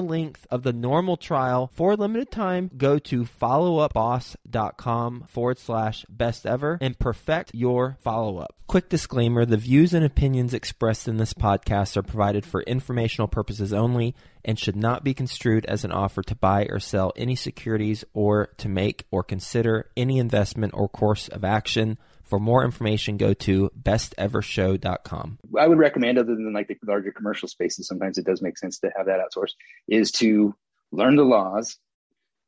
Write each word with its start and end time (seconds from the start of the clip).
length 0.00 0.46
of 0.50 0.62
the 0.62 0.72
normal 0.72 1.16
trial 1.16 1.70
for 1.74 1.92
a 1.92 1.96
limited 1.96 2.30
time. 2.30 2.70
Go 2.76 2.98
to 2.98 3.24
followupboss.com 3.24 5.24
forward 5.28 5.58
slash 5.58 6.04
best 6.08 6.46
ever 6.46 6.78
and 6.80 6.98
perfect 6.98 7.54
your 7.54 7.96
follow 8.00 8.38
up. 8.38 8.54
Quick 8.66 8.88
disclaimer 8.88 9.44
the 9.44 9.56
views 9.56 9.94
and 9.94 10.04
opinions 10.04 10.52
expressed 10.52 11.08
in 11.08 11.16
this 11.16 11.32
podcast 11.32 11.96
are 11.96 12.02
provided 12.02 12.44
for 12.44 12.62
informational 12.62 13.28
purposes 13.28 13.72
only 13.72 14.14
and 14.44 14.58
should 14.58 14.76
not 14.76 15.02
be 15.02 15.14
construed 15.14 15.64
as 15.66 15.84
an 15.84 15.92
offer 15.92 16.22
to 16.22 16.34
buy 16.34 16.66
or 16.68 16.78
sell 16.78 17.12
any 17.16 17.34
securities 17.34 18.04
or 18.12 18.48
to 18.58 18.68
make 18.68 19.06
or 19.10 19.22
consider 19.22 19.90
any 19.96 20.18
investment 20.18 20.74
or 20.74 20.88
course 20.88 21.28
of 21.28 21.44
action. 21.44 21.98
For 22.28 22.38
more 22.38 22.62
information, 22.62 23.16
go 23.16 23.32
to 23.32 23.70
bestevershow.com. 23.82 25.38
I 25.58 25.66
would 25.66 25.78
recommend, 25.78 26.18
other 26.18 26.34
than 26.34 26.52
like 26.52 26.68
the 26.68 26.76
larger 26.86 27.10
commercial 27.10 27.48
spaces, 27.48 27.88
sometimes 27.88 28.18
it 28.18 28.26
does 28.26 28.42
make 28.42 28.58
sense 28.58 28.78
to 28.80 28.90
have 28.94 29.06
that 29.06 29.18
outsourced, 29.18 29.54
is 29.88 30.12
to 30.12 30.54
learn 30.92 31.16
the 31.16 31.24
laws 31.24 31.78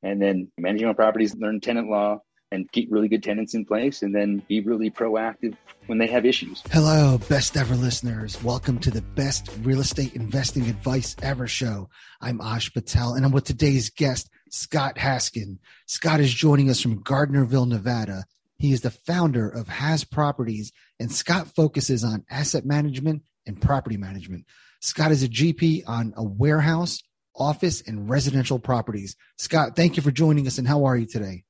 and 0.02 0.20
then 0.20 0.52
managing 0.58 0.86
on 0.86 0.94
properties, 0.94 1.34
learn 1.34 1.60
tenant 1.60 1.88
law, 1.88 2.20
and 2.52 2.70
keep 2.72 2.88
really 2.90 3.08
good 3.08 3.22
tenants 3.22 3.54
in 3.54 3.64
place 3.64 4.02
and 4.02 4.14
then 4.14 4.42
be 4.48 4.60
really 4.60 4.90
proactive 4.90 5.56
when 5.86 5.96
they 5.96 6.08
have 6.08 6.26
issues. 6.26 6.62
Hello, 6.70 7.18
best 7.30 7.56
ever 7.56 7.74
listeners. 7.74 8.42
Welcome 8.42 8.80
to 8.80 8.90
the 8.90 9.02
best 9.02 9.48
real 9.62 9.80
estate 9.80 10.14
investing 10.14 10.68
advice 10.68 11.16
ever 11.22 11.46
show. 11.46 11.88
I'm 12.20 12.40
Ash 12.40 12.70
Patel 12.70 13.14
and 13.14 13.24
I'm 13.24 13.32
with 13.32 13.44
today's 13.44 13.88
guest, 13.88 14.28
Scott 14.50 14.96
Haskin. 14.96 15.58
Scott 15.86 16.20
is 16.20 16.34
joining 16.34 16.68
us 16.68 16.80
from 16.82 17.02
Gardnerville, 17.02 17.68
Nevada. 17.68 18.24
He 18.60 18.74
is 18.74 18.82
the 18.82 18.90
founder 18.90 19.48
of 19.48 19.68
Has 19.68 20.04
Properties 20.04 20.70
and 21.00 21.10
Scott 21.10 21.48
focuses 21.56 22.04
on 22.04 22.26
asset 22.28 22.66
management 22.66 23.22
and 23.46 23.60
property 23.60 23.96
management. 23.96 24.44
Scott 24.82 25.12
is 25.12 25.22
a 25.22 25.28
GP 25.28 25.84
on 25.86 26.12
a 26.14 26.22
warehouse, 26.22 27.02
office, 27.34 27.80
and 27.80 28.10
residential 28.10 28.58
properties. 28.58 29.16
Scott, 29.38 29.76
thank 29.76 29.96
you 29.96 30.02
for 30.02 30.10
joining 30.10 30.46
us 30.46 30.58
and 30.58 30.68
how 30.68 30.84
are 30.84 30.94
you 30.94 31.06
today? 31.06 31.44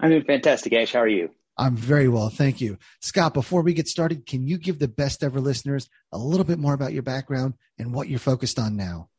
I'm 0.00 0.10
doing 0.10 0.24
fantastic, 0.24 0.72
Ash. 0.72 0.92
How 0.92 0.98
are 0.98 1.08
you? 1.08 1.30
I'm 1.56 1.76
very 1.76 2.08
well, 2.08 2.28
thank 2.28 2.60
you. 2.60 2.76
Scott, 3.00 3.34
before 3.34 3.62
we 3.62 3.72
get 3.72 3.86
started, 3.86 4.26
can 4.26 4.48
you 4.48 4.58
give 4.58 4.80
the 4.80 4.88
best 4.88 5.22
ever 5.22 5.40
listeners 5.40 5.88
a 6.10 6.18
little 6.18 6.44
bit 6.44 6.58
more 6.58 6.74
about 6.74 6.92
your 6.92 7.04
background 7.04 7.54
and 7.78 7.94
what 7.94 8.08
you're 8.08 8.18
focused 8.18 8.58
on 8.58 8.76
now? 8.76 9.10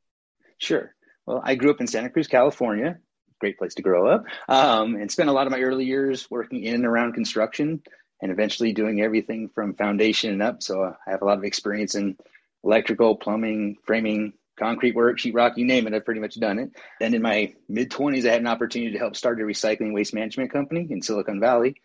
Sure. 0.57 0.94
Well, 1.25 1.41
I 1.41 1.56
grew 1.56 1.71
up 1.71 1.79
in 1.79 1.88
Santa 1.88 2.09
Cruz, 2.09 2.27
California. 2.27 3.00
Great 3.39 3.57
place 3.57 3.75
to 3.75 3.81
grow 3.81 4.07
up. 4.07 4.25
Um, 4.47 4.95
and 4.95 5.11
spent 5.11 5.29
a 5.29 5.33
lot 5.33 5.47
of 5.47 5.51
my 5.51 5.61
early 5.61 5.85
years 5.85 6.29
working 6.29 6.63
in 6.63 6.75
and 6.75 6.85
around 6.85 7.13
construction 7.13 7.81
and 8.22 8.31
eventually 8.31 8.73
doing 8.73 9.01
everything 9.01 9.50
from 9.55 9.75
foundation 9.75 10.31
and 10.31 10.44
up. 10.44 10.61
So 10.61 10.83
I 10.83 11.11
have 11.11 11.22
a 11.22 11.25
lot 11.25 11.38
of 11.38 11.44
experience 11.44 11.95
in 11.95 12.17
electrical, 12.63 13.16
plumbing, 13.16 13.77
framing, 13.85 14.33
concrete 14.57 14.94
work, 14.94 15.17
sheetrock, 15.17 15.55
you 15.55 15.66
name 15.66 15.88
it, 15.88 15.94
I've 15.94 16.05
pretty 16.05 16.19
much 16.19 16.39
done 16.39 16.59
it. 16.59 16.72
Then 17.00 17.13
in 17.13 17.22
my 17.22 17.53
mid 17.69 17.89
20s, 17.89 18.27
I 18.27 18.33
had 18.33 18.41
an 18.41 18.47
opportunity 18.47 18.91
to 18.91 19.00
help 19.00 19.16
start 19.16 19.39
a 19.39 19.44
recycling 19.44 19.94
waste 19.94 20.13
management 20.13 20.51
company 20.51 20.85
in 20.89 21.01
Silicon 21.01 21.39
Valley. 21.39 21.75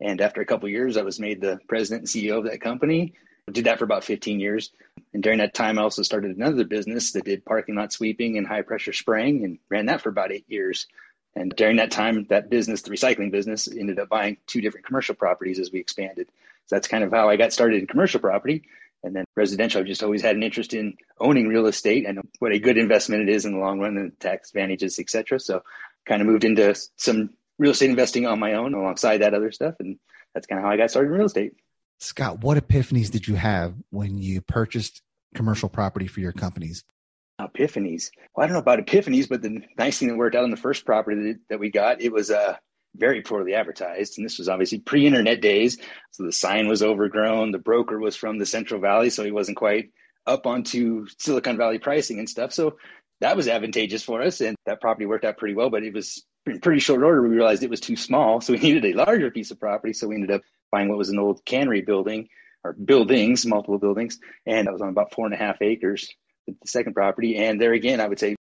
And 0.00 0.20
after 0.20 0.40
a 0.40 0.46
couple 0.46 0.68
years, 0.68 0.96
I 0.96 1.02
was 1.02 1.20
made 1.20 1.40
the 1.40 1.58
president 1.68 2.02
and 2.02 2.08
CEO 2.08 2.38
of 2.38 2.44
that 2.44 2.60
company. 2.60 3.14
Did 3.52 3.64
that 3.64 3.78
for 3.78 3.84
about 3.84 4.04
15 4.04 4.40
years. 4.40 4.70
And 5.12 5.22
during 5.22 5.38
that 5.38 5.54
time, 5.54 5.78
I 5.78 5.82
also 5.82 6.02
started 6.02 6.36
another 6.36 6.64
business 6.64 7.12
that 7.12 7.24
did 7.24 7.44
parking 7.44 7.74
lot 7.74 7.92
sweeping 7.92 8.38
and 8.38 8.46
high 8.46 8.62
pressure 8.62 8.92
spraying 8.92 9.44
and 9.44 9.58
ran 9.68 9.86
that 9.86 10.00
for 10.00 10.08
about 10.08 10.32
eight 10.32 10.44
years. 10.48 10.86
And 11.34 11.54
during 11.56 11.76
that 11.76 11.90
time, 11.90 12.26
that 12.30 12.50
business, 12.50 12.82
the 12.82 12.90
recycling 12.90 13.30
business, 13.30 13.68
ended 13.68 13.98
up 13.98 14.08
buying 14.08 14.36
two 14.46 14.60
different 14.60 14.86
commercial 14.86 15.14
properties 15.14 15.58
as 15.58 15.70
we 15.70 15.80
expanded. 15.80 16.28
So 16.66 16.76
that's 16.76 16.88
kind 16.88 17.04
of 17.04 17.12
how 17.12 17.28
I 17.28 17.36
got 17.36 17.52
started 17.52 17.80
in 17.80 17.86
commercial 17.86 18.20
property. 18.20 18.62
And 19.02 19.16
then 19.16 19.24
residential, 19.34 19.80
I've 19.80 19.86
just 19.86 20.02
always 20.02 20.22
had 20.22 20.36
an 20.36 20.42
interest 20.42 20.74
in 20.74 20.94
owning 21.18 21.48
real 21.48 21.66
estate 21.66 22.06
and 22.06 22.20
what 22.38 22.52
a 22.52 22.58
good 22.58 22.76
investment 22.76 23.28
it 23.28 23.32
is 23.32 23.46
in 23.46 23.52
the 23.52 23.58
long 23.58 23.80
run 23.80 23.96
and 23.96 24.12
the 24.12 24.16
tax 24.16 24.50
advantages, 24.50 24.98
et 24.98 25.08
cetera. 25.08 25.40
So 25.40 25.62
kind 26.04 26.20
of 26.20 26.28
moved 26.28 26.44
into 26.44 26.74
some 26.96 27.30
real 27.58 27.70
estate 27.70 27.90
investing 27.90 28.26
on 28.26 28.38
my 28.38 28.54
own 28.54 28.74
alongside 28.74 29.18
that 29.18 29.34
other 29.34 29.52
stuff. 29.52 29.76
And 29.80 29.98
that's 30.34 30.46
kind 30.46 30.58
of 30.58 30.64
how 30.64 30.72
I 30.72 30.76
got 30.76 30.90
started 30.90 31.10
in 31.10 31.16
real 31.16 31.26
estate. 31.26 31.54
Scott, 32.00 32.40
what 32.40 32.56
epiphanies 32.56 33.10
did 33.10 33.28
you 33.28 33.34
have 33.34 33.74
when 33.90 34.18
you 34.18 34.40
purchased 34.40 35.02
commercial 35.34 35.68
property 35.68 36.06
for 36.06 36.20
your 36.20 36.32
companies? 36.32 36.82
Epiphanies. 37.38 38.10
Well, 38.34 38.44
I 38.44 38.46
don't 38.46 38.54
know 38.54 38.60
about 38.60 38.78
epiphanies, 38.78 39.28
but 39.28 39.42
the 39.42 39.60
nice 39.78 39.98
thing 39.98 40.08
that 40.08 40.16
worked 40.16 40.34
out 40.34 40.44
on 40.44 40.50
the 40.50 40.56
first 40.56 40.86
property 40.86 41.34
that, 41.50 41.60
we 41.60 41.70
got, 41.70 42.00
it 42.00 42.10
was 42.10 42.30
uh, 42.30 42.56
very 42.96 43.20
poorly 43.20 43.54
advertised. 43.54 44.16
And 44.16 44.24
this 44.24 44.38
was 44.38 44.48
obviously 44.48 44.78
pre 44.78 45.06
internet 45.06 45.42
days. 45.42 45.78
So 46.12 46.24
the 46.24 46.32
sign 46.32 46.68
was 46.68 46.82
overgrown. 46.82 47.52
The 47.52 47.58
broker 47.58 47.98
was 47.98 48.16
from 48.16 48.38
the 48.38 48.46
Central 48.46 48.80
Valley, 48.80 49.10
so 49.10 49.22
he 49.22 49.30
wasn't 49.30 49.58
quite 49.58 49.90
up 50.26 50.46
onto 50.46 51.06
Silicon 51.18 51.58
Valley 51.58 51.78
pricing 51.78 52.18
and 52.18 52.28
stuff. 52.28 52.52
So 52.52 52.76
that 53.20 53.36
was 53.36 53.48
advantageous 53.48 54.02
for 54.02 54.22
us. 54.22 54.40
And 54.40 54.56
that 54.64 54.80
property 54.80 55.04
worked 55.04 55.26
out 55.26 55.36
pretty 55.36 55.54
well, 55.54 55.70
but 55.70 55.82
it 55.82 55.92
was 55.92 56.24
in 56.46 56.60
pretty 56.60 56.80
short 56.80 57.02
order. 57.02 57.22
We 57.22 57.28
realized 57.28 57.62
it 57.62 57.70
was 57.70 57.80
too 57.80 57.96
small. 57.96 58.40
So 58.40 58.54
we 58.54 58.58
needed 58.62 58.86
a 58.86 58.96
larger 58.96 59.30
piece 59.30 59.50
of 59.50 59.60
property. 59.60 59.92
So 59.92 60.08
we 60.08 60.14
ended 60.14 60.30
up 60.30 60.42
buying 60.70 60.88
what 60.88 60.98
was 60.98 61.10
an 61.10 61.18
old 61.18 61.44
cannery 61.44 61.82
building 61.82 62.28
or 62.64 62.72
buildings, 62.72 63.46
multiple 63.46 63.78
buildings. 63.78 64.18
And 64.46 64.66
that 64.66 64.72
was 64.72 64.82
on 64.82 64.88
about 64.88 65.14
four 65.14 65.24
and 65.26 65.34
a 65.34 65.38
half 65.38 65.62
acres, 65.62 66.12
the 66.46 66.54
second 66.66 66.94
property. 66.94 67.36
And 67.36 67.60
there 67.60 67.72
again, 67.72 68.00
I 68.00 68.08
would 68.08 68.18
say 68.18 68.36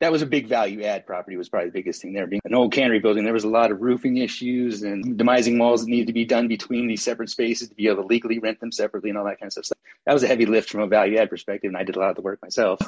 that 0.00 0.12
was 0.12 0.22
a 0.22 0.26
big 0.26 0.46
value 0.46 0.82
add 0.82 1.06
property 1.06 1.36
was 1.36 1.48
probably 1.48 1.68
the 1.68 1.72
biggest 1.72 2.02
thing 2.02 2.12
there 2.12 2.26
being 2.26 2.40
an 2.44 2.54
old 2.54 2.72
cannery 2.72 2.98
building 2.98 3.24
there 3.24 3.32
was 3.32 3.44
a 3.44 3.48
lot 3.48 3.70
of 3.70 3.80
roofing 3.80 4.16
issues 4.16 4.82
and 4.82 5.18
demising 5.18 5.58
walls 5.58 5.82
that 5.82 5.90
needed 5.90 6.06
to 6.06 6.12
be 6.12 6.24
done 6.24 6.48
between 6.48 6.86
these 6.86 7.02
separate 7.02 7.30
spaces 7.30 7.68
to 7.68 7.74
be 7.74 7.86
able 7.86 8.02
to 8.02 8.08
legally 8.08 8.38
rent 8.38 8.60
them 8.60 8.72
separately 8.72 9.10
and 9.10 9.18
all 9.18 9.24
that 9.24 9.38
kind 9.38 9.48
of 9.48 9.52
stuff 9.52 9.66
so 9.66 9.74
that 10.06 10.12
was 10.12 10.22
a 10.22 10.26
heavy 10.26 10.46
lift 10.46 10.70
from 10.70 10.80
a 10.80 10.86
value 10.86 11.18
add 11.18 11.30
perspective 11.30 11.68
and 11.68 11.76
i 11.76 11.82
did 11.82 11.96
a 11.96 11.98
lot 11.98 12.10
of 12.10 12.16
the 12.16 12.22
work 12.22 12.40
myself 12.42 12.78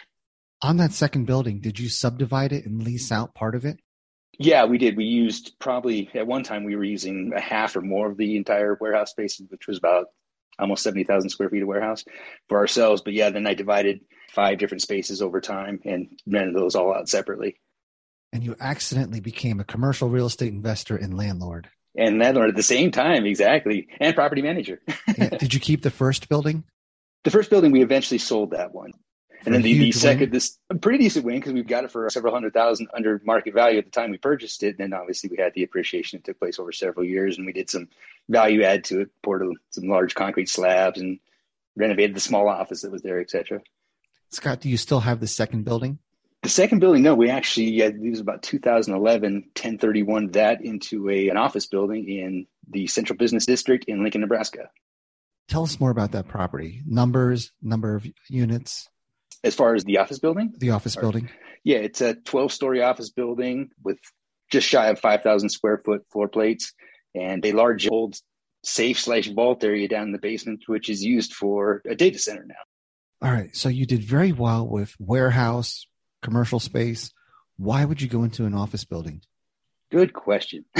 on 0.62 0.76
that 0.76 0.92
second 0.92 1.24
building 1.24 1.60
did 1.60 1.78
you 1.78 1.88
subdivide 1.88 2.52
it 2.52 2.66
and 2.66 2.82
lease 2.82 3.10
out 3.10 3.34
part 3.34 3.54
of 3.54 3.64
it 3.64 3.80
yeah 4.38 4.64
we 4.64 4.78
did 4.78 4.96
we 4.96 5.04
used 5.04 5.58
probably 5.58 6.08
at 6.14 6.26
one 6.26 6.42
time 6.42 6.64
we 6.64 6.76
were 6.76 6.84
using 6.84 7.32
a 7.34 7.40
half 7.40 7.76
or 7.76 7.80
more 7.80 8.10
of 8.10 8.16
the 8.16 8.36
entire 8.36 8.76
warehouse 8.80 9.10
space 9.10 9.40
which 9.50 9.66
was 9.66 9.78
about 9.78 10.06
almost 10.58 10.82
70,000 10.82 11.30
square 11.30 11.48
feet 11.50 11.62
of 11.62 11.68
warehouse 11.68 12.04
for 12.48 12.58
ourselves. 12.58 13.02
But 13.02 13.14
yeah, 13.14 13.30
then 13.30 13.46
I 13.46 13.54
divided 13.54 14.00
five 14.32 14.58
different 14.58 14.82
spaces 14.82 15.22
over 15.22 15.40
time 15.40 15.80
and 15.84 16.08
rented 16.26 16.54
those 16.54 16.74
all 16.74 16.94
out 16.94 17.08
separately. 17.08 17.60
And 18.32 18.42
you 18.42 18.56
accidentally 18.58 19.20
became 19.20 19.60
a 19.60 19.64
commercial 19.64 20.08
real 20.08 20.26
estate 20.26 20.52
investor 20.52 20.96
and 20.96 21.16
landlord. 21.16 21.68
And 21.96 22.18
landlord 22.18 22.48
at 22.48 22.56
the 22.56 22.62
same 22.62 22.90
time, 22.90 23.24
exactly. 23.24 23.86
And 24.00 24.14
property 24.16 24.42
manager. 24.42 24.80
yeah. 25.16 25.28
Did 25.28 25.54
you 25.54 25.60
keep 25.60 25.82
the 25.82 25.90
first 25.90 26.28
building? 26.28 26.64
The 27.22 27.30
first 27.30 27.48
building, 27.48 27.70
we 27.70 27.82
eventually 27.82 28.18
sold 28.18 28.50
that 28.50 28.74
one. 28.74 28.90
And 29.46 29.54
then 29.54 29.62
the, 29.62 29.78
the 29.78 29.92
second, 29.92 30.32
this 30.32 30.58
a 30.70 30.74
pretty 30.74 30.98
decent 30.98 31.24
win 31.24 31.36
because 31.36 31.52
we've 31.52 31.66
got 31.66 31.84
it 31.84 31.90
for 31.90 32.08
several 32.10 32.32
hundred 32.32 32.54
thousand 32.54 32.88
under 32.94 33.20
market 33.24 33.54
value 33.54 33.78
at 33.78 33.84
the 33.84 33.90
time 33.90 34.10
we 34.10 34.18
purchased 34.18 34.62
it. 34.62 34.78
And 34.78 34.92
then 34.92 34.98
obviously 34.98 35.30
we 35.30 35.36
had 35.36 35.52
the 35.54 35.64
appreciation 35.64 36.18
that 36.18 36.24
took 36.24 36.38
place 36.38 36.58
over 36.58 36.72
several 36.72 37.04
years, 37.04 37.36
and 37.36 37.46
we 37.46 37.52
did 37.52 37.68
some 37.68 37.88
value 38.28 38.62
add 38.62 38.84
to 38.84 39.02
it, 39.02 39.10
poured 39.22 39.46
some 39.70 39.88
large 39.88 40.14
concrete 40.14 40.48
slabs, 40.48 41.00
and 41.00 41.18
renovated 41.76 42.16
the 42.16 42.20
small 42.20 42.48
office 42.48 42.82
that 42.82 42.92
was 42.92 43.02
there, 43.02 43.20
etc. 43.20 43.60
Scott, 44.30 44.60
do 44.60 44.68
you 44.68 44.76
still 44.76 45.00
have 45.00 45.20
the 45.20 45.26
second 45.26 45.64
building? 45.64 45.98
The 46.42 46.50
second 46.50 46.80
building, 46.80 47.02
no, 47.02 47.14
we 47.14 47.30
actually, 47.30 47.70
yeah, 47.70 47.86
it 47.86 47.98
was 47.98 48.20
about 48.20 48.42
2011, 48.42 49.32
1031 49.32 50.32
that 50.32 50.62
into 50.62 51.08
a, 51.08 51.30
an 51.30 51.38
office 51.38 51.64
building 51.66 52.06
in 52.06 52.46
the 52.68 52.86
Central 52.86 53.16
Business 53.16 53.46
District 53.46 53.84
in 53.86 54.02
Lincoln, 54.02 54.20
Nebraska. 54.20 54.68
Tell 55.48 55.62
us 55.62 55.80
more 55.80 55.90
about 55.90 56.12
that 56.12 56.28
property. 56.28 56.82
Numbers, 56.86 57.52
number 57.62 57.94
of 57.94 58.06
units. 58.28 58.88
As 59.44 59.54
far 59.54 59.74
as 59.74 59.84
the 59.84 59.98
office 59.98 60.18
building? 60.18 60.54
The 60.58 60.70
office 60.70 60.96
or, 60.96 61.02
building. 61.02 61.30
Yeah, 61.62 61.78
it's 61.78 62.00
a 62.00 62.14
12 62.14 62.50
story 62.50 62.82
office 62.82 63.10
building 63.10 63.70
with 63.82 63.98
just 64.50 64.66
shy 64.66 64.88
of 64.88 64.98
5,000 64.98 65.50
square 65.50 65.80
foot 65.84 66.02
floor 66.10 66.28
plates 66.28 66.72
and 67.14 67.44
a 67.44 67.52
large 67.52 67.88
old 67.88 68.16
safe 68.64 68.98
slash 68.98 69.28
vault 69.28 69.62
area 69.62 69.86
down 69.86 70.04
in 70.04 70.12
the 70.12 70.18
basement, 70.18 70.64
which 70.66 70.88
is 70.88 71.04
used 71.04 71.34
for 71.34 71.82
a 71.88 71.94
data 71.94 72.18
center 72.18 72.44
now. 72.46 72.54
All 73.22 73.32
right. 73.32 73.54
So 73.54 73.68
you 73.68 73.86
did 73.86 74.02
very 74.02 74.32
well 74.32 74.66
with 74.66 74.94
warehouse, 74.98 75.86
commercial 76.22 76.60
space. 76.60 77.12
Why 77.56 77.84
would 77.84 78.02
you 78.02 78.08
go 78.08 78.24
into 78.24 78.46
an 78.46 78.54
office 78.54 78.84
building? 78.84 79.22
Good 79.90 80.12
question. 80.12 80.64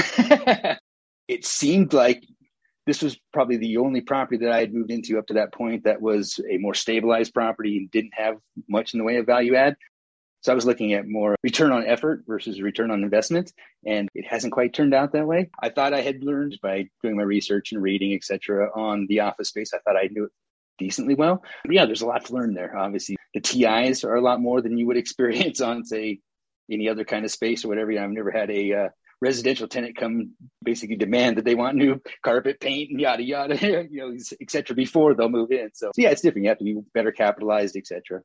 it 1.27 1.45
seemed 1.45 1.93
like 1.93 2.23
this 2.85 3.01
was 3.01 3.17
probably 3.33 3.57
the 3.57 3.77
only 3.77 4.01
property 4.01 4.37
that 4.37 4.51
I 4.51 4.59
had 4.59 4.73
moved 4.73 4.91
into 4.91 5.17
up 5.17 5.27
to 5.27 5.33
that 5.35 5.53
point 5.53 5.83
that 5.83 6.01
was 6.01 6.39
a 6.49 6.57
more 6.57 6.73
stabilized 6.73 7.33
property 7.33 7.77
and 7.77 7.91
didn't 7.91 8.13
have 8.13 8.37
much 8.69 8.93
in 8.93 8.99
the 8.99 9.03
way 9.03 9.17
of 9.17 9.25
value 9.25 9.55
add. 9.55 9.75
So 10.41 10.51
I 10.51 10.55
was 10.55 10.65
looking 10.65 10.93
at 10.93 11.07
more 11.07 11.35
return 11.41 11.71
on 11.71 11.87
effort 11.87 12.23
versus 12.27 12.61
return 12.61 12.91
on 12.91 13.01
investment, 13.01 13.51
and 13.83 14.07
it 14.13 14.27
hasn't 14.27 14.53
quite 14.53 14.75
turned 14.75 14.93
out 14.93 15.11
that 15.13 15.25
way. 15.25 15.49
I 15.59 15.69
thought 15.69 15.95
I 15.95 16.01
had 16.01 16.23
learned 16.23 16.59
by 16.61 16.87
doing 17.01 17.17
my 17.17 17.23
research 17.23 17.71
and 17.71 17.81
reading, 17.81 18.13
etc., 18.13 18.69
on 18.75 19.07
the 19.09 19.21
office 19.21 19.49
space. 19.49 19.73
I 19.73 19.79
thought 19.79 19.97
I 19.97 20.07
knew 20.11 20.25
it 20.25 20.31
decently 20.77 21.15
well. 21.15 21.43
But 21.63 21.73
yeah, 21.73 21.87
there's 21.87 22.03
a 22.03 22.05
lot 22.05 22.25
to 22.25 22.33
learn 22.33 22.53
there. 22.53 22.77
Obviously, 22.77 23.17
the 23.33 23.41
TIs 23.41 24.03
are 24.03 24.15
a 24.15 24.21
lot 24.21 24.39
more 24.39 24.61
than 24.61 24.77
you 24.77 24.85
would 24.85 24.97
experience 25.05 25.61
on, 25.61 25.83
say, 25.83 26.19
any 26.69 26.89
other 26.89 27.05
kind 27.05 27.25
of 27.25 27.31
space 27.31 27.65
or 27.65 27.69
whatever. 27.69 27.97
I've 27.97 28.11
never 28.11 28.29
had 28.29 28.51
a 28.51 28.73
uh, 28.73 28.89
residential 29.21 29.67
tenant 29.67 29.97
come 29.97 30.31
basically 30.63 30.95
demand 30.95 31.37
that 31.37 31.45
they 31.45 31.55
want 31.55 31.77
new 31.77 32.01
carpet, 32.23 32.59
paint, 32.59 32.91
and 32.91 32.99
yada 32.99 33.23
yada, 33.23 33.55
you 33.89 33.99
know, 33.99 34.15
etc. 34.41 34.75
Before 34.75 35.13
they'll 35.13 35.29
move 35.29 35.51
in. 35.51 35.69
So, 35.73 35.87
so, 35.87 36.01
yeah, 36.01 36.09
it's 36.09 36.21
different. 36.21 36.43
You 36.43 36.49
have 36.49 36.59
to 36.59 36.65
be 36.65 36.79
better 36.93 37.11
capitalized, 37.11 37.75
etc. 37.75 38.21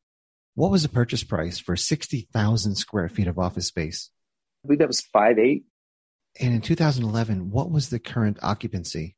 What 0.55 0.71
was 0.71 0.83
the 0.83 0.89
purchase 0.89 1.25
price 1.25 1.59
for 1.59 1.77
sixty 1.77 2.29
thousand 2.33 2.77
square 2.77 3.09
feet 3.09 3.27
of 3.27 3.39
office 3.39 3.67
space? 3.67 4.11
I 4.65 4.69
believe 4.69 4.81
that 4.81 4.89
was 4.89 5.01
five 5.01 5.39
eight. 5.39 5.65
And 6.39 6.55
in 6.55 6.61
2011, 6.61 7.51
what 7.51 7.73
was 7.73 7.89
the 7.89 7.99
current 7.99 8.39
occupancy? 8.41 9.17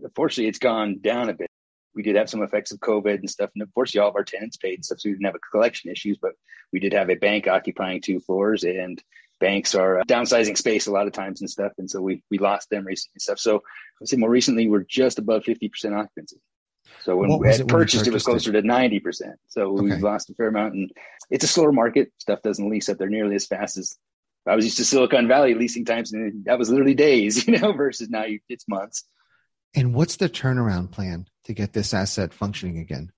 Unfortunately, 0.00 0.48
it's 0.48 0.60
gone 0.60 1.00
down 1.00 1.28
a 1.28 1.34
bit 1.34 1.48
we 1.94 2.02
did 2.02 2.16
have 2.16 2.28
some 2.28 2.42
effects 2.42 2.72
of 2.72 2.80
COVID 2.80 3.18
and 3.18 3.30
stuff. 3.30 3.50
And 3.54 3.62
of 3.62 3.68
unfortunately, 3.68 4.00
all 4.00 4.10
of 4.10 4.16
our 4.16 4.24
tenants 4.24 4.56
paid 4.56 4.74
and 4.74 4.84
stuff, 4.84 5.00
so 5.00 5.08
we 5.08 5.12
didn't 5.14 5.26
have 5.26 5.34
a 5.34 5.50
collection 5.50 5.90
issues. 5.90 6.18
But 6.20 6.32
we 6.72 6.80
did 6.80 6.92
have 6.92 7.10
a 7.10 7.14
bank 7.14 7.46
occupying 7.46 8.00
two 8.00 8.20
floors, 8.20 8.64
and 8.64 9.02
banks 9.44 9.74
are 9.74 10.00
uh, 10.00 10.04
downsizing 10.04 10.56
space 10.56 10.86
a 10.86 10.90
lot 10.90 11.06
of 11.06 11.12
times 11.12 11.42
and 11.42 11.50
stuff. 11.50 11.72
And 11.76 11.90
so 11.90 12.00
we 12.00 12.22
we 12.30 12.38
lost 12.38 12.70
them 12.70 12.86
recently 12.86 13.12
and 13.16 13.22
stuff. 13.22 13.38
So 13.38 13.56
I 13.56 13.60
would 14.00 14.08
say 14.08 14.16
more 14.16 14.30
recently, 14.30 14.68
we're 14.68 14.84
just 14.88 15.18
above 15.18 15.44
fifty 15.44 15.68
percent 15.68 15.94
occupancy. 15.94 16.40
So 17.02 17.16
when 17.16 17.38
we 17.38 17.48
had 17.48 17.68
purchased, 17.68 18.06
it, 18.06 18.12
was 18.12 18.24
closer 18.24 18.50
it? 18.50 18.62
to 18.62 18.66
ninety 18.66 19.00
percent. 19.00 19.38
So 19.48 19.72
okay. 19.74 19.82
we've 19.82 20.02
lost 20.02 20.30
a 20.30 20.34
fair 20.34 20.48
amount, 20.48 20.74
and 20.74 20.90
it's 21.28 21.44
a 21.44 21.48
slower 21.48 21.72
market. 21.72 22.10
Stuff 22.18 22.40
doesn't 22.40 22.70
lease 22.70 22.88
up 22.88 22.96
there 22.96 23.10
nearly 23.10 23.34
as 23.34 23.46
fast 23.46 23.76
as 23.76 23.98
I 24.46 24.56
was 24.56 24.64
used 24.64 24.78
to 24.78 24.84
Silicon 24.84 25.28
Valley 25.28 25.54
leasing 25.54 25.84
times, 25.84 26.12
and 26.12 26.44
that 26.46 26.58
was 26.58 26.70
literally 26.70 26.94
days, 26.94 27.46
you 27.46 27.58
know, 27.58 27.72
versus 27.72 28.08
now 28.08 28.24
it's 28.48 28.66
months. 28.66 29.04
And 29.74 29.94
what's 29.94 30.16
the 30.16 30.28
turnaround 30.28 30.90
plan 30.90 31.26
to 31.44 31.52
get 31.52 31.72
this 31.72 31.92
asset 31.92 32.32
functioning 32.32 32.78
again? 32.78 33.10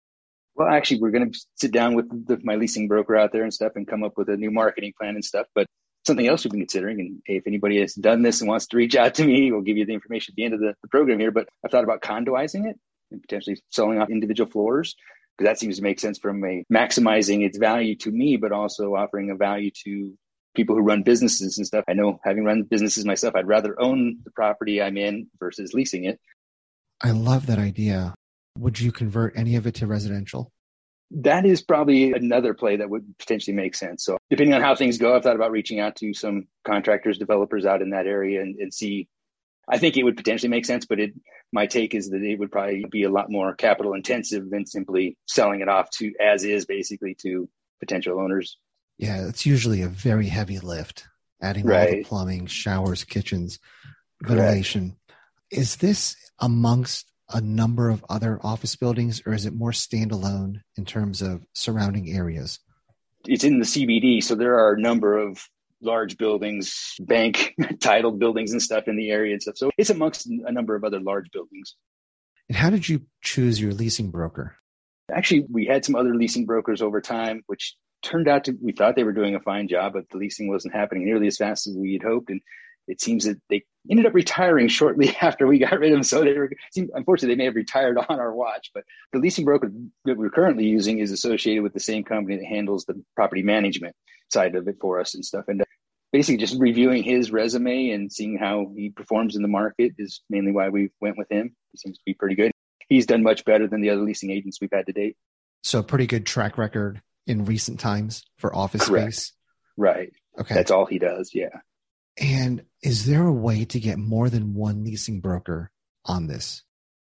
Well, 0.56 0.68
actually, 0.68 1.00
we're 1.00 1.10
going 1.10 1.30
to 1.30 1.38
sit 1.56 1.70
down 1.70 1.94
with 1.94 2.08
the, 2.26 2.40
my 2.42 2.56
leasing 2.56 2.88
broker 2.88 3.14
out 3.14 3.30
there 3.30 3.42
and 3.42 3.52
stuff 3.52 3.72
and 3.76 3.86
come 3.86 4.02
up 4.02 4.14
with 4.16 4.30
a 4.30 4.38
new 4.38 4.50
marketing 4.50 4.94
plan 4.98 5.14
and 5.14 5.24
stuff. 5.24 5.46
But 5.54 5.66
something 6.06 6.26
else 6.26 6.44
we've 6.44 6.52
been 6.52 6.60
considering, 6.60 7.00
and 7.00 7.22
if 7.26 7.46
anybody 7.46 7.80
has 7.80 7.94
done 7.94 8.22
this 8.22 8.40
and 8.40 8.48
wants 8.48 8.66
to 8.68 8.76
reach 8.76 8.96
out 8.96 9.14
to 9.14 9.24
me, 9.24 9.50
we'll 9.50 9.60
give 9.60 9.76
you 9.76 9.86
the 9.86 9.94
information 9.94 10.32
at 10.32 10.36
the 10.36 10.44
end 10.44 10.54
of 10.54 10.60
the, 10.60 10.74
the 10.82 10.88
program 10.88 11.18
here. 11.18 11.30
But 11.30 11.48
I've 11.64 11.70
thought 11.70 11.84
about 11.84 12.02
condoizing 12.02 12.68
it 12.68 12.78
and 13.10 13.20
potentially 13.20 13.60
selling 13.70 13.98
off 13.98 14.10
individual 14.10 14.50
floors 14.50 14.96
because 15.36 15.50
that 15.50 15.58
seems 15.58 15.76
to 15.76 15.82
make 15.82 16.00
sense 16.00 16.18
from 16.18 16.42
a 16.44 16.64
maximizing 16.72 17.44
its 17.44 17.58
value 17.58 17.94
to 17.96 18.10
me, 18.10 18.36
but 18.36 18.52
also 18.52 18.94
offering 18.94 19.30
a 19.30 19.36
value 19.36 19.70
to 19.84 20.16
people 20.54 20.74
who 20.74 20.82
run 20.82 21.02
businesses 21.02 21.58
and 21.58 21.66
stuff. 21.66 21.84
I 21.86 21.92
know 21.92 22.18
having 22.24 22.44
run 22.44 22.62
businesses 22.62 23.04
myself, 23.04 23.34
I'd 23.34 23.46
rather 23.46 23.80
own 23.80 24.18
the 24.24 24.30
property 24.30 24.80
I'm 24.80 24.96
in 24.96 25.28
versus 25.38 25.74
leasing 25.74 26.04
it. 26.04 26.18
I 27.02 27.10
love 27.10 27.46
that 27.46 27.58
idea. 27.58 28.14
Would 28.58 28.80
you 28.80 28.90
convert 28.90 29.36
any 29.36 29.56
of 29.56 29.66
it 29.66 29.74
to 29.76 29.86
residential? 29.86 30.50
That 31.10 31.46
is 31.46 31.62
probably 31.62 32.12
another 32.12 32.52
play 32.52 32.76
that 32.76 32.90
would 32.90 33.16
potentially 33.18 33.56
make 33.56 33.74
sense. 33.74 34.04
So, 34.04 34.18
depending 34.28 34.54
on 34.54 34.60
how 34.60 34.74
things 34.74 34.98
go, 34.98 35.14
I've 35.14 35.22
thought 35.22 35.36
about 35.36 35.52
reaching 35.52 35.78
out 35.78 35.96
to 35.96 36.12
some 36.12 36.48
contractors, 36.66 37.18
developers 37.18 37.64
out 37.64 37.82
in 37.82 37.90
that 37.90 38.06
area 38.06 38.42
and, 38.42 38.56
and 38.56 38.74
see. 38.74 39.08
I 39.68 39.78
think 39.78 39.96
it 39.96 40.04
would 40.04 40.16
potentially 40.16 40.48
make 40.50 40.64
sense, 40.64 40.86
but 40.86 41.00
it, 41.00 41.12
my 41.52 41.66
take 41.66 41.94
is 41.94 42.10
that 42.10 42.22
it 42.22 42.38
would 42.38 42.52
probably 42.52 42.84
be 42.90 43.02
a 43.02 43.10
lot 43.10 43.30
more 43.30 43.54
capital 43.54 43.94
intensive 43.94 44.48
than 44.48 44.64
simply 44.64 45.16
selling 45.26 45.60
it 45.60 45.68
off 45.68 45.90
to 45.98 46.12
as 46.20 46.44
is, 46.44 46.66
basically 46.66 47.16
to 47.22 47.48
potential 47.80 48.20
owners. 48.20 48.58
Yeah, 48.98 49.26
it's 49.26 49.44
usually 49.44 49.82
a 49.82 49.88
very 49.88 50.26
heavy 50.26 50.58
lift, 50.58 51.06
adding 51.42 51.66
right. 51.66 51.88
all 51.88 51.96
the 51.96 52.04
plumbing, 52.04 52.46
showers, 52.46 53.04
kitchens, 53.04 53.58
ventilation. 54.22 54.90
Correct. 54.90 55.22
Is 55.50 55.76
this 55.76 56.16
amongst 56.38 57.10
a 57.32 57.40
number 57.40 57.88
of 57.90 58.04
other 58.08 58.38
office 58.42 58.76
buildings, 58.76 59.22
or 59.26 59.34
is 59.34 59.46
it 59.46 59.54
more 59.54 59.72
standalone 59.72 60.60
in 60.76 60.84
terms 60.84 61.22
of 61.22 61.42
surrounding 61.54 62.10
areas? 62.10 62.60
It's 63.26 63.44
in 63.44 63.58
the 63.58 63.64
CBD, 63.64 64.22
so 64.22 64.34
there 64.34 64.58
are 64.58 64.74
a 64.74 64.80
number 64.80 65.18
of 65.18 65.42
large 65.82 66.16
buildings, 66.16 66.94
bank 67.00 67.54
titled 67.80 68.18
buildings 68.18 68.52
and 68.52 68.62
stuff 68.62 68.88
in 68.88 68.96
the 68.96 69.10
area 69.10 69.32
and 69.32 69.42
stuff. 69.42 69.56
So 69.56 69.70
it's 69.76 69.90
amongst 69.90 70.26
a 70.26 70.52
number 70.52 70.74
of 70.76 70.84
other 70.84 71.00
large 71.00 71.30
buildings. 71.32 71.74
And 72.48 72.56
how 72.56 72.70
did 72.70 72.88
you 72.88 73.02
choose 73.22 73.60
your 73.60 73.72
leasing 73.72 74.10
broker? 74.10 74.56
Actually, 75.12 75.46
we 75.50 75.66
had 75.66 75.84
some 75.84 75.96
other 75.96 76.14
leasing 76.14 76.46
brokers 76.46 76.82
over 76.82 77.00
time, 77.00 77.42
which 77.46 77.76
turned 78.02 78.28
out 78.28 78.44
to 78.44 78.56
we 78.62 78.72
thought 78.72 78.94
they 78.94 79.04
were 79.04 79.12
doing 79.12 79.34
a 79.34 79.40
fine 79.40 79.68
job, 79.68 79.94
but 79.94 80.08
the 80.10 80.18
leasing 80.18 80.48
wasn't 80.48 80.74
happening 80.74 81.04
nearly 81.04 81.26
as 81.26 81.36
fast 81.36 81.66
as 81.66 81.76
we 81.76 81.94
had 81.94 82.02
hoped. 82.02 82.30
And 82.30 82.40
it 82.86 83.00
seems 83.00 83.24
that 83.24 83.40
they 83.50 83.64
ended 83.90 84.06
up 84.06 84.14
retiring 84.14 84.68
shortly 84.68 85.14
after 85.20 85.46
we 85.46 85.58
got 85.58 85.78
rid 85.78 85.92
of 85.92 85.96
them. 85.96 86.02
So 86.02 86.22
they 86.22 86.34
were, 86.34 86.50
unfortunately, 86.76 87.34
they 87.34 87.38
may 87.38 87.44
have 87.46 87.54
retired 87.54 87.98
on 88.08 88.20
our 88.20 88.34
watch. 88.34 88.70
But 88.74 88.84
the 89.12 89.18
leasing 89.18 89.44
broker 89.44 89.70
that 90.04 90.16
we're 90.16 90.30
currently 90.30 90.66
using 90.66 90.98
is 90.98 91.10
associated 91.10 91.62
with 91.62 91.74
the 91.74 91.80
same 91.80 92.04
company 92.04 92.36
that 92.36 92.46
handles 92.46 92.84
the 92.84 93.02
property 93.14 93.42
management 93.42 93.94
side 94.32 94.54
of 94.54 94.68
it 94.68 94.76
for 94.80 95.00
us 95.00 95.14
and 95.14 95.24
stuff. 95.24 95.44
And 95.48 95.64
basically, 96.12 96.38
just 96.38 96.58
reviewing 96.58 97.02
his 97.02 97.30
resume 97.30 97.90
and 97.90 98.12
seeing 98.12 98.38
how 98.38 98.72
he 98.76 98.90
performs 98.90 99.36
in 99.36 99.42
the 99.42 99.48
market 99.48 99.92
is 99.98 100.22
mainly 100.30 100.52
why 100.52 100.68
we 100.68 100.90
went 101.00 101.18
with 101.18 101.30
him. 101.30 101.54
He 101.72 101.78
seems 101.78 101.98
to 101.98 102.02
be 102.04 102.14
pretty 102.14 102.34
good. 102.34 102.52
He's 102.88 103.06
done 103.06 103.22
much 103.22 103.44
better 103.44 103.66
than 103.66 103.80
the 103.80 103.90
other 103.90 104.02
leasing 104.02 104.30
agents 104.30 104.58
we've 104.60 104.70
had 104.72 104.86
to 104.86 104.92
date. 104.92 105.16
So, 105.62 105.82
pretty 105.82 106.06
good 106.06 106.24
track 106.24 106.56
record 106.56 107.02
in 107.26 107.44
recent 107.44 107.80
times 107.80 108.24
for 108.38 108.54
office 108.54 108.86
Correct. 108.86 109.14
space. 109.14 109.32
Right. 109.76 110.12
Okay. 110.38 110.54
That's 110.54 110.70
all 110.70 110.86
he 110.86 110.98
does. 110.98 111.32
Yeah. 111.34 111.48
And 112.18 112.64
is 112.82 113.06
there 113.06 113.26
a 113.26 113.32
way 113.32 113.64
to 113.66 113.80
get 113.80 113.98
more 113.98 114.30
than 114.30 114.54
one 114.54 114.84
leasing 114.84 115.20
broker 115.20 115.70
on 116.04 116.26
this? 116.26 116.62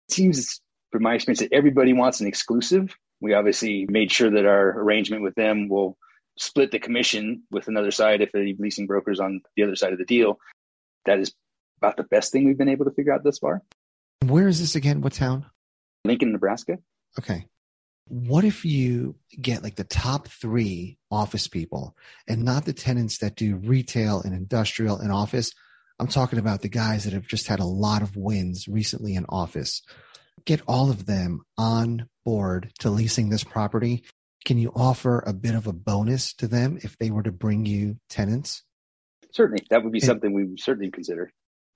It 0.10 0.14
seems, 0.14 0.62
from 0.92 1.04
my 1.04 1.16
experience, 1.16 1.40
that 1.40 1.54
everybody 1.54 1.94
wants 1.94 2.20
an 2.20 2.28
exclusive. 2.28 2.96
We 3.22 3.34
obviously 3.34 3.86
made 3.90 4.12
sure 4.12 4.30
that 4.30 4.46
our 4.46 4.80
arrangement 4.80 5.24
with 5.24 5.36
them 5.36 5.70
will 5.70 5.98
split 6.38 6.72
the 6.72 6.80
commission 6.80 7.44
with 7.52 7.68
another 7.68 7.92
side 7.92 8.22
if 8.22 8.32
the 8.32 8.56
leasing 8.60 8.86
broker's 8.86 9.20
on 9.20 9.42
the 9.56 9.64
other 9.64 9.76
side 9.76 9.94
of 9.94 10.00
the 10.00 10.06
deal. 10.06 10.40
That 11.06 11.20
is 11.20 11.34
about 11.82 11.98
the 11.98 12.04
best 12.04 12.32
thing 12.32 12.46
we've 12.46 12.58
been 12.58 12.70
able 12.70 12.86
to 12.86 12.92
figure 12.92 13.14
out 13.14 13.24
thus 13.24 13.40
far. 13.40 13.64
Where 14.26 14.48
is 14.48 14.60
this 14.60 14.76
again? 14.76 15.02
What 15.02 15.14
town? 15.14 15.46
Lincoln, 16.06 16.32
Nebraska. 16.32 16.80
Okay. 17.18 17.48
What 18.10 18.46
if 18.46 18.64
you 18.64 19.16
get 19.42 19.64
like 19.64 19.76
the 19.76 19.84
top 19.84 20.28
three 20.28 20.98
office 21.12 21.48
people 21.48 21.96
and 22.28 22.44
not 22.44 22.66
the 22.66 22.74
tenants 22.74 23.18
that 23.20 23.36
do 23.36 23.58
retail 23.58 24.22
and 24.22 24.34
industrial 24.34 24.98
and 24.98 25.12
office? 25.12 25.52
I'm 26.00 26.08
talking 26.08 26.40
about 26.40 26.62
the 26.62 26.70
guys 26.70 27.04
that 27.04 27.14
have 27.14 27.28
just 27.28 27.48
had 27.48 27.60
a 27.60 27.66
lot 27.66 28.02
of 28.02 28.16
wins 28.16 28.68
recently 28.68 29.16
in 29.16 29.26
office. 29.28 29.82
Get 30.46 30.62
all 30.68 30.90
of 30.90 31.06
them 31.06 31.42
on 31.58 32.08
board 32.24 32.72
to 32.80 32.90
leasing 32.90 33.30
this 33.30 33.44
property. 33.44 34.04
Can 34.46 34.58
you 34.58 34.72
offer 34.76 35.24
a 35.26 35.34
bit 35.34 35.56
of 35.56 35.68
a 35.68 35.74
bonus 35.74 36.34
to 36.36 36.48
them 36.48 36.78
if 36.84 36.98
they 36.98 37.10
were 37.10 37.24
to 37.24 37.32
bring 37.32 37.66
you 37.66 37.98
tenants? 38.10 38.64
Certainly. 39.32 39.66
That 39.70 39.84
would 39.84 39.92
be 39.92 40.00
and, 40.00 40.06
something 40.06 40.34
we 40.34 40.46
would 40.46 40.60
certainly 40.60 40.92
consider. 40.92 41.32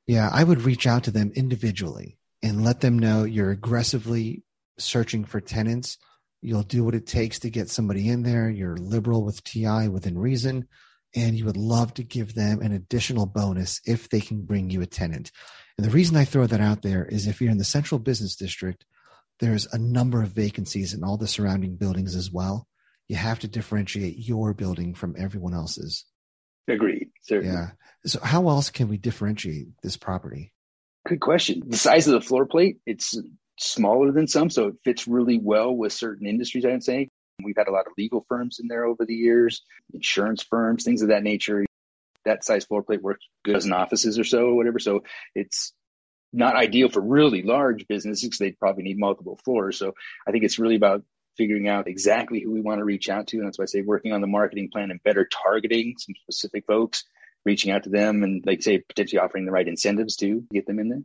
Yeah, 0.08 0.30
I 0.32 0.44
would 0.44 0.62
reach 0.62 0.88
out 0.88 1.04
to 1.06 1.12
them 1.12 1.32
individually 1.36 2.18
and 2.42 2.64
let 2.64 2.80
them 2.80 2.98
know 2.98 3.24
you're 3.24 3.52
aggressively 3.52 4.44
searching 4.78 5.26
for 5.26 5.42
tenants 5.42 5.98
You'll 6.41 6.63
do 6.63 6.83
what 6.83 6.95
it 6.95 7.05
takes 7.05 7.39
to 7.39 7.50
get 7.50 7.69
somebody 7.69 8.10
in 8.10 8.24
there. 8.24 8.50
You're 8.50 8.77
liberal 8.77 9.24
with 9.24 9.43
TI 9.43 9.88
within 9.88 10.17
reason, 10.17 10.67
and 11.15 11.38
you 11.38 11.45
would 11.45 11.57
love 11.57 11.93
to 11.95 12.03
give 12.03 12.33
them 12.33 12.62
an 12.62 12.71
additional 12.71 13.25
bonus 13.27 13.79
if 13.86 14.10
they 14.10 14.21
can 14.21 14.41
bring 14.41 14.69
you 14.69 14.81
a 14.81 14.88
tenant. 14.88 15.31
And 15.77 15.86
the 15.86 15.91
reason 15.91 16.17
I 16.17 16.25
throw 16.25 16.48
that 16.48 16.62
out 16.62 16.81
there 16.81 17.05
is 17.05 17.27
if 17.27 17.41
you're 17.41 17.51
in 17.51 17.57
the 17.57 17.63
central 17.63 18.00
business 18.00 18.36
district, 18.36 18.86
there's 19.39 19.67
a 19.71 19.77
number 19.77 20.21
of 20.21 20.29
vacancies 20.29 20.93
in 20.93 21.03
all 21.03 21.17
the 21.17 21.27
surrounding 21.27 21.75
buildings 21.75 22.15
as 22.15 22.31
well. 22.31 22.67
You 23.07 23.17
have 23.17 23.39
to 23.39 23.48
differentiate 23.48 24.17
your 24.17 24.53
building 24.53 24.93
from 24.93 25.15
everyone 25.17 25.53
else's. 25.53 26.05
Agreed. 26.67 27.10
Certainly. 27.24 27.53
Yeah. 27.53 27.71
So 28.05 28.19
how 28.21 28.50
else 28.50 28.69
can 28.69 28.88
we 28.88 28.98
differentiate 28.98 29.67
this 29.83 29.98
property? 29.98 30.53
Good 31.07 31.19
question. 31.19 31.63
The 31.67 31.77
size 31.77 32.07
of 32.07 32.13
the 32.13 32.21
floor 32.21 32.45
plate, 32.45 32.77
it's 32.86 33.19
smaller 33.58 34.12
than 34.12 34.27
some, 34.27 34.50
so 34.50 34.67
it 34.67 34.75
fits 34.84 35.08
really 35.08 35.38
well 35.38 35.75
with 35.75 35.93
certain 35.93 36.27
industries, 36.27 36.65
I'd 36.65 36.84
say. 36.84 37.10
We've 37.43 37.58
had 37.58 37.67
a 37.67 37.72
lot 37.72 37.88
of 37.88 37.93
legal 37.98 38.25
firms 38.27 38.60
in 38.60 38.67
there 38.67 38.86
over 38.86 39.05
the 39.05 39.15
years, 39.15 39.63
insurance 39.93 40.43
firms, 40.43 40.84
things 40.84 41.01
of 41.01 41.10
that 41.10 41.24
nature. 41.24 41.65
That 42.24 42.43
size 42.43 42.65
floor 42.65 42.84
plate 42.84 43.01
works 43.01 43.25
good 43.43 43.55
as 43.55 43.70
offices 43.70 44.20
or 44.20 44.24
so, 44.24 44.48
or 44.48 44.55
whatever. 44.55 44.77
So 44.77 45.03
it's 45.34 45.74
not 46.34 46.55
ideal 46.55 46.89
for 46.89 47.01
really 47.01 47.41
large 47.41 47.88
businesses 47.88 48.24
because 48.24 48.39
they 48.39 48.51
probably 48.51 48.84
need 48.84 49.00
multiple 49.00 49.39
floors. 49.43 49.77
So 49.77 49.93
I 50.27 50.31
think 50.31 50.43
it's 50.43 50.60
really 50.60 50.75
about 50.75 51.03
figuring 51.38 51.67
out 51.67 51.88
exactly 51.88 52.41
who 52.41 52.51
we 52.51 52.62
want 52.62 52.79
to 52.79 52.86
reach 52.86 53.10
out 53.10 53.27
to. 53.27 53.38
And 53.38 53.48
that's 53.48 53.58
why 53.58 53.63
I 53.63 53.65
say 53.65 53.81
working 53.81 54.13
on 54.13 54.22
the 54.22 54.27
marketing 54.27 54.70
plan 54.72 54.91
and 54.91 55.01
better 55.03 55.25
targeting 55.25 55.96
some 55.98 56.13
specific 56.22 56.65
folks, 56.67 57.03
reaching 57.46 57.72
out 57.72 57.84
to 57.84 57.89
them 57.89 58.24
and 58.24 58.46
like 58.46 58.62
say 58.62 58.79
potentially 58.79 59.20
offering 59.20 59.46
the 59.46 59.51
right 59.51 59.67
incentives 59.67 60.15
to 60.17 60.43
get 60.51 60.67
them 60.67 60.79
in 60.79 60.89
there. 60.89 61.03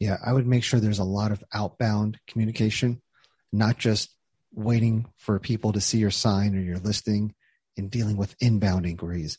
Yeah, 0.00 0.16
I 0.24 0.32
would 0.32 0.46
make 0.46 0.64
sure 0.64 0.80
there's 0.80 0.98
a 0.98 1.04
lot 1.04 1.32
of 1.32 1.42
outbound 1.52 2.18
communication, 2.26 3.00
not 3.52 3.78
just 3.78 4.14
waiting 4.52 5.06
for 5.16 5.38
people 5.38 5.72
to 5.72 5.80
see 5.80 5.98
your 5.98 6.10
sign 6.10 6.54
or 6.54 6.60
your 6.60 6.78
listing 6.78 7.34
and 7.76 7.90
dealing 7.90 8.16
with 8.16 8.36
inbound 8.40 8.86
inquiries. 8.86 9.38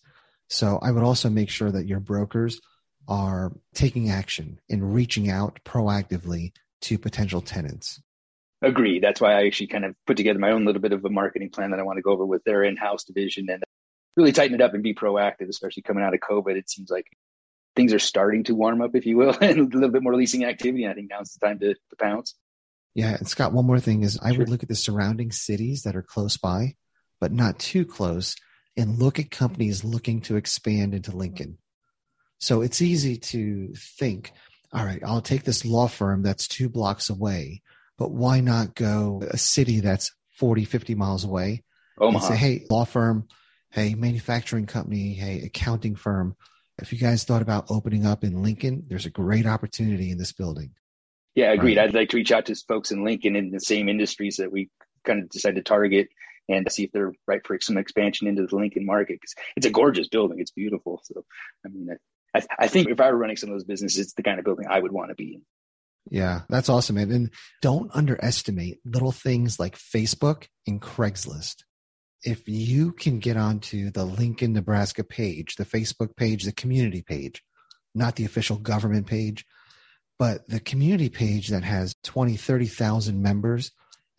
So 0.50 0.80
I 0.82 0.92
would 0.92 1.04
also 1.04 1.30
make 1.30 1.50
sure 1.50 1.72
that 1.72 1.88
your 1.88 2.00
brokers 2.00 2.60
are 3.08 3.52
taking 3.74 4.10
action 4.10 4.60
and 4.70 4.94
reaching 4.94 5.30
out 5.30 5.60
proactively 5.64 6.52
to 6.82 6.98
potential 6.98 7.42
tenants. 7.42 8.02
Agree. 8.62 9.00
That's 9.00 9.22
why 9.22 9.34
I 9.34 9.46
actually 9.46 9.68
kind 9.68 9.86
of 9.86 9.96
put 10.08 10.18
together 10.18 10.40
my 10.40 10.52
own 10.52 10.66
little 10.66 10.82
bit 10.82 10.94
of 10.94 11.04
a 11.06 11.10
marketing 11.10 11.50
plan 11.50 11.72
that 11.72 11.80
I 11.80 11.84
want 11.84 11.98
to 11.98 12.02
go 12.02 12.12
over 12.12 12.26
with 12.26 12.44
their 12.44 12.64
in-house 12.64 13.04
division 13.04 13.50
and 13.50 13.64
really 14.16 14.32
tighten 14.32 14.56
it 14.56 14.62
up 14.62 14.74
and 14.74 14.82
be 14.82 14.94
proactive, 14.94 15.50
especially 15.50 15.84
coming 15.84 16.04
out 16.04 16.14
of 16.14 16.20
COVID. 16.20 16.56
It 16.56 16.70
seems 16.70 16.90
like 16.90 17.06
things 17.76 17.94
are 17.94 18.00
starting 18.00 18.44
to 18.46 18.56
warm 18.56 18.82
up, 18.82 18.96
if 18.96 19.06
you 19.06 19.18
will, 19.18 19.36
and 19.42 19.60
a 19.60 19.64
little 19.64 19.90
bit 19.90 20.04
more 20.04 20.16
leasing 20.16 20.46
activity. 20.46 20.88
I 20.88 20.94
think 20.94 21.10
now's 21.10 21.34
the 21.34 21.46
time 21.46 21.60
to, 21.60 21.74
to 21.74 21.96
pounce. 22.00 22.36
Yeah, 22.94 23.16
and 23.16 23.28
Scott, 23.28 23.52
one 23.54 23.66
more 23.66 23.80
thing 23.80 24.04
is 24.04 24.18
I 24.22 24.32
sure. 24.32 24.40
would 24.40 24.50
look 24.50 24.64
at 24.64 24.70
the 24.70 24.76
surrounding 24.76 25.32
cities 25.32 25.84
that 25.84 25.96
are 25.96 26.02
close 26.02 26.38
by, 26.38 26.76
but 27.20 27.32
not 27.32 27.60
too 27.60 27.86
close, 27.86 28.36
and 28.78 28.98
look 28.98 29.20
at 29.20 29.32
companies 29.32 29.84
looking 29.84 30.22
to 30.22 30.38
expand 30.38 30.94
into 30.94 31.16
Lincoln. 31.16 31.58
So 32.40 32.62
it's 32.62 32.82
easy 32.82 33.18
to 33.18 33.74
think, 33.76 34.32
all 34.74 34.86
right, 34.86 35.02
I'll 35.06 35.22
take 35.22 35.44
this 35.44 35.66
law 35.66 35.88
firm 35.88 36.24
that's 36.24 36.48
two 36.48 36.70
blocks 36.70 37.10
away, 37.10 37.62
but 37.98 38.12
why 38.12 38.40
not 38.40 38.76
go 38.76 39.22
a 39.30 39.38
city 39.38 39.82
that's 39.82 40.14
40, 40.38 40.66
50 40.66 40.96
miles 40.96 41.24
away 41.24 41.64
Omaha. 42.00 42.26
and 42.28 42.34
say, 42.34 42.38
hey, 42.40 42.66
law 42.70 42.86
firm, 42.86 43.28
hey, 43.72 43.96
manufacturing 43.96 44.66
company, 44.66 45.14
hey, 45.14 45.42
accounting 45.42 45.96
firm. 45.96 46.36
If 46.80 46.92
you 46.92 47.00
guys 47.00 47.24
thought 47.24 47.42
about 47.42 47.66
opening 47.70 48.06
up 48.06 48.24
in 48.24 48.44
Lincoln, 48.44 48.86
there's 48.88 49.06
a 49.06 49.12
great 49.12 49.46
opportunity 49.46 50.12
in 50.12 50.18
this 50.18 50.34
building. 50.34 50.72
Yeah, 51.36 51.52
agreed. 51.52 51.78
Right. 51.78 51.90
I'd 51.90 51.96
like 51.96 52.10
to 52.10 52.18
reach 52.18 52.32
out 52.32 52.46
to 52.46 52.56
folks 52.68 52.92
in 52.92 53.04
Lincoln 53.04 53.36
in 53.36 53.52
the 53.52 53.60
same 53.60 53.90
industries 53.90 54.38
that 54.38 54.52
we 54.52 54.70
kind 55.06 55.22
of 55.22 55.30
decided 55.30 55.56
to 55.56 55.64
target 55.64 56.10
and 56.48 56.70
see 56.72 56.84
if 56.84 56.92
they're 56.92 57.14
right 57.28 57.46
for 57.46 57.60
some 57.60 57.78
expansion 57.78 58.28
into 58.28 58.46
the 58.46 58.56
Lincoln 58.56 58.86
market 58.86 59.20
because 59.20 59.36
it's 59.56 59.66
a 59.66 59.72
gorgeous 59.72 60.08
building. 60.08 60.40
It's 60.40 60.52
beautiful. 60.52 61.02
So, 61.04 61.26
I 61.66 61.70
mean, 61.70 61.90
I, 62.34 62.42
I 62.60 62.68
think 62.68 62.90
if 62.90 63.00
I 63.00 63.12
were 63.12 63.18
running 63.18 63.38
some 63.38 63.50
of 63.50 63.56
those 63.56 63.64
businesses, 63.64 64.00
it's 64.00 64.14
the 64.14 64.24
kind 64.24 64.40
of 64.40 64.46
building 64.46 64.68
I 64.70 64.80
would 64.80 64.92
want 64.92 65.10
to 65.10 65.16
be 65.16 65.36
in. 65.36 65.42
Yeah, 66.10 66.42
that's 66.50 66.70
awesome, 66.70 66.98
man. 66.98 67.12
And 67.12 67.32
don't 67.62 67.90
underestimate 67.94 68.80
little 68.86 69.12
things 69.12 69.60
like 69.60 69.76
Facebook 69.78 70.48
and 70.68 70.82
Craigslist. 70.82 71.64
If 72.26 72.48
you 72.48 72.92
can 72.92 73.20
get 73.20 73.38
onto 73.38 73.92
the 73.92 74.04
Lincoln, 74.04 74.54
Nebraska 74.54 75.04
page, 75.04 75.56
the 75.56 75.66
Facebook 75.66 76.18
page, 76.18 76.44
the 76.44 76.52
community 76.52 77.02
page, 77.02 77.42
not 77.94 78.16
the 78.18 78.26
official 78.26 78.58
government 78.58 79.08
page, 79.08 79.46
but 80.20 80.48
the 80.50 80.60
community 80.60 81.10
page 81.10 81.50
that 81.50 81.64
has 81.64 81.96
20, 82.04 82.36
30,000 82.36 83.22
members, 83.22 83.72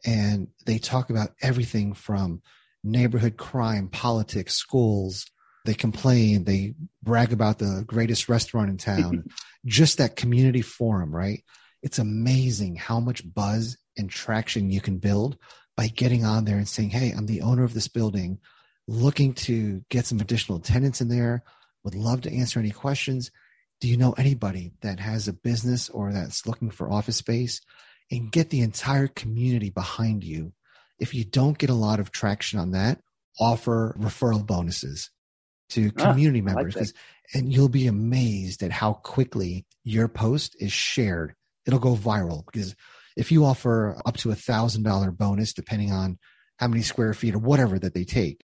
and 0.06 0.48
they 0.64 0.78
talk 0.78 1.10
about 1.10 1.30
everything 1.42 1.92
from 1.92 2.40
neighborhood 2.84 3.36
crime, 3.36 3.88
politics, 3.88 4.54
schools. 4.54 5.26
They 5.64 5.74
complain, 5.74 6.44
they 6.44 6.74
brag 7.02 7.32
about 7.32 7.58
the 7.58 7.84
greatest 7.86 8.28
restaurant 8.28 8.70
in 8.70 8.78
town, 8.78 9.24
just 9.66 9.98
that 9.98 10.16
community 10.16 10.62
forum, 10.62 11.14
right? 11.14 11.42
it's 11.86 12.00
amazing 12.00 12.74
how 12.74 12.98
much 12.98 13.22
buzz 13.32 13.76
and 13.96 14.10
traction 14.10 14.70
you 14.70 14.80
can 14.80 14.98
build 14.98 15.36
by 15.76 15.88
getting 15.88 16.24
on 16.24 16.44
there 16.44 16.56
and 16.56 16.68
saying, 16.68 16.90
Hey, 16.90 17.12
I'm 17.16 17.26
the 17.26 17.42
owner 17.42 17.64
of 17.64 17.74
this 17.74 17.88
building, 17.88 18.38
looking 18.86 19.34
to 19.34 19.82
get 19.90 20.06
some 20.06 20.20
additional 20.20 20.58
tenants 20.60 21.00
in 21.00 21.08
there, 21.08 21.44
would 21.84 21.94
love 21.94 22.22
to 22.22 22.32
answer 22.32 22.58
any 22.58 22.70
questions. 22.70 23.30
Do 23.80 23.88
you 23.88 23.96
know 23.96 24.12
anybody 24.12 24.72
that 24.80 25.00
has 25.00 25.28
a 25.28 25.32
business 25.32 25.88
or 25.90 26.12
that's 26.12 26.46
looking 26.46 26.70
for 26.70 26.90
office 26.90 27.16
space? 27.16 27.60
And 28.10 28.30
get 28.30 28.50
the 28.50 28.60
entire 28.60 29.08
community 29.08 29.70
behind 29.70 30.22
you. 30.22 30.52
If 30.98 31.12
you 31.12 31.24
don't 31.24 31.58
get 31.58 31.70
a 31.70 31.74
lot 31.74 31.98
of 31.98 32.12
traction 32.12 32.58
on 32.58 32.70
that, 32.70 33.00
offer 33.38 33.94
referral 33.98 34.46
bonuses 34.46 35.10
to 35.70 35.90
ah, 35.98 36.12
community 36.12 36.40
ah, 36.40 36.54
members 36.54 36.76
like 36.76 36.88
and 37.34 37.52
you'll 37.52 37.68
be 37.68 37.86
amazed 37.86 38.62
at 38.62 38.70
how 38.70 38.94
quickly 38.94 39.66
your 39.84 40.08
post 40.08 40.56
is 40.60 40.72
shared 40.72 41.34
it'll 41.66 41.78
go 41.78 41.94
viral 41.94 42.44
because 42.46 42.74
if 43.16 43.32
you 43.32 43.44
offer 43.44 44.00
up 44.04 44.16
to 44.18 44.30
a 44.30 44.34
thousand 44.34 44.82
dollar 44.82 45.10
bonus, 45.10 45.52
depending 45.52 45.92
on 45.92 46.18
how 46.58 46.68
many 46.68 46.82
square 46.82 47.14
feet 47.14 47.34
or 47.34 47.38
whatever 47.38 47.78
that 47.78 47.94
they 47.94 48.04
take, 48.04 48.44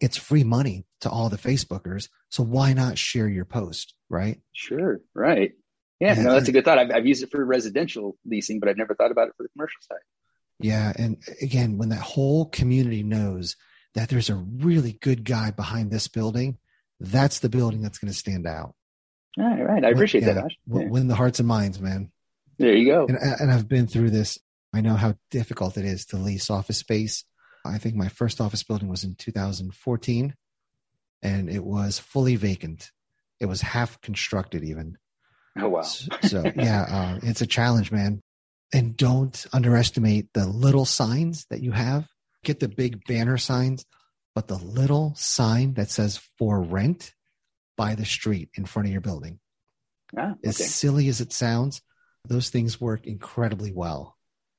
it's 0.00 0.16
free 0.16 0.44
money 0.44 0.86
to 1.00 1.10
all 1.10 1.28
the 1.28 1.36
Facebookers. 1.36 2.08
So 2.28 2.42
why 2.42 2.72
not 2.72 2.98
share 2.98 3.28
your 3.28 3.44
post, 3.44 3.94
right? 4.08 4.40
Sure, 4.52 5.00
right. 5.14 5.52
Yeah, 6.00 6.14
no, 6.14 6.32
that's 6.34 6.48
a 6.48 6.52
good 6.52 6.64
thought. 6.64 6.78
I've, 6.78 6.90
I've 6.92 7.06
used 7.06 7.24
it 7.24 7.30
for 7.30 7.44
residential 7.44 8.16
leasing, 8.24 8.60
but 8.60 8.68
I've 8.68 8.76
never 8.76 8.94
thought 8.94 9.10
about 9.10 9.28
it 9.28 9.34
for 9.36 9.42
the 9.42 9.48
commercial 9.48 9.80
side. 9.82 9.98
Yeah, 10.60 10.92
and 10.96 11.22
again, 11.40 11.78
when 11.78 11.88
that 11.88 12.00
whole 12.00 12.46
community 12.46 13.02
knows 13.02 13.56
that 13.94 14.08
there's 14.08 14.30
a 14.30 14.36
really 14.36 14.92
good 14.92 15.24
guy 15.24 15.50
behind 15.50 15.90
this 15.90 16.06
building, 16.06 16.58
that's 17.00 17.40
the 17.40 17.48
building 17.48 17.82
that's 17.82 17.98
going 17.98 18.12
to 18.12 18.18
stand 18.18 18.46
out. 18.46 18.74
All 19.38 19.44
right, 19.44 19.66
right. 19.66 19.84
I 19.84 19.90
appreciate 19.90 20.24
yeah, 20.24 20.34
that, 20.34 20.44
Ash. 20.44 20.58
Yeah. 20.66 20.88
Win 20.88 21.08
the 21.08 21.14
hearts 21.14 21.38
and 21.38 21.48
minds, 21.48 21.80
man. 21.80 22.10
There 22.58 22.74
you 22.74 22.90
go. 22.90 23.06
And, 23.06 23.18
and 23.18 23.52
I've 23.52 23.68
been 23.68 23.86
through 23.86 24.10
this. 24.10 24.38
I 24.74 24.80
know 24.80 24.94
how 24.94 25.14
difficult 25.30 25.76
it 25.76 25.84
is 25.84 26.04
to 26.06 26.16
lease 26.16 26.50
office 26.50 26.78
space. 26.78 27.24
I 27.64 27.78
think 27.78 27.94
my 27.94 28.08
first 28.08 28.40
office 28.40 28.62
building 28.62 28.88
was 28.88 29.04
in 29.04 29.14
2014 29.14 30.34
and 31.22 31.50
it 31.50 31.64
was 31.64 31.98
fully 31.98 32.36
vacant. 32.36 32.90
It 33.40 33.46
was 33.46 33.60
half 33.60 34.00
constructed, 34.00 34.64
even. 34.64 34.98
Oh, 35.58 35.68
wow. 35.68 35.82
so, 35.82 36.08
so 36.22 36.44
yeah, 36.56 36.82
uh, 36.88 37.18
it's 37.22 37.40
a 37.40 37.46
challenge, 37.46 37.90
man. 37.90 38.22
And 38.72 38.96
don't 38.96 39.46
underestimate 39.52 40.28
the 40.34 40.46
little 40.46 40.84
signs 40.84 41.46
that 41.50 41.62
you 41.62 41.72
have. 41.72 42.06
Get 42.44 42.60
the 42.60 42.68
big 42.68 43.04
banner 43.06 43.38
signs, 43.38 43.84
but 44.34 44.48
the 44.48 44.58
little 44.58 45.14
sign 45.16 45.74
that 45.74 45.90
says 45.90 46.20
for 46.38 46.60
rent 46.60 47.14
by 47.76 47.94
the 47.94 48.04
street 48.04 48.50
in 48.54 48.66
front 48.66 48.86
of 48.86 48.92
your 48.92 49.00
building. 49.00 49.40
Ah, 50.16 50.32
okay. 50.32 50.48
As 50.48 50.56
silly 50.56 51.08
as 51.08 51.20
it 51.20 51.32
sounds, 51.32 51.82
those 52.28 52.50
things 52.50 52.80
work 52.80 53.06
incredibly 53.06 53.72
well. 53.72 54.16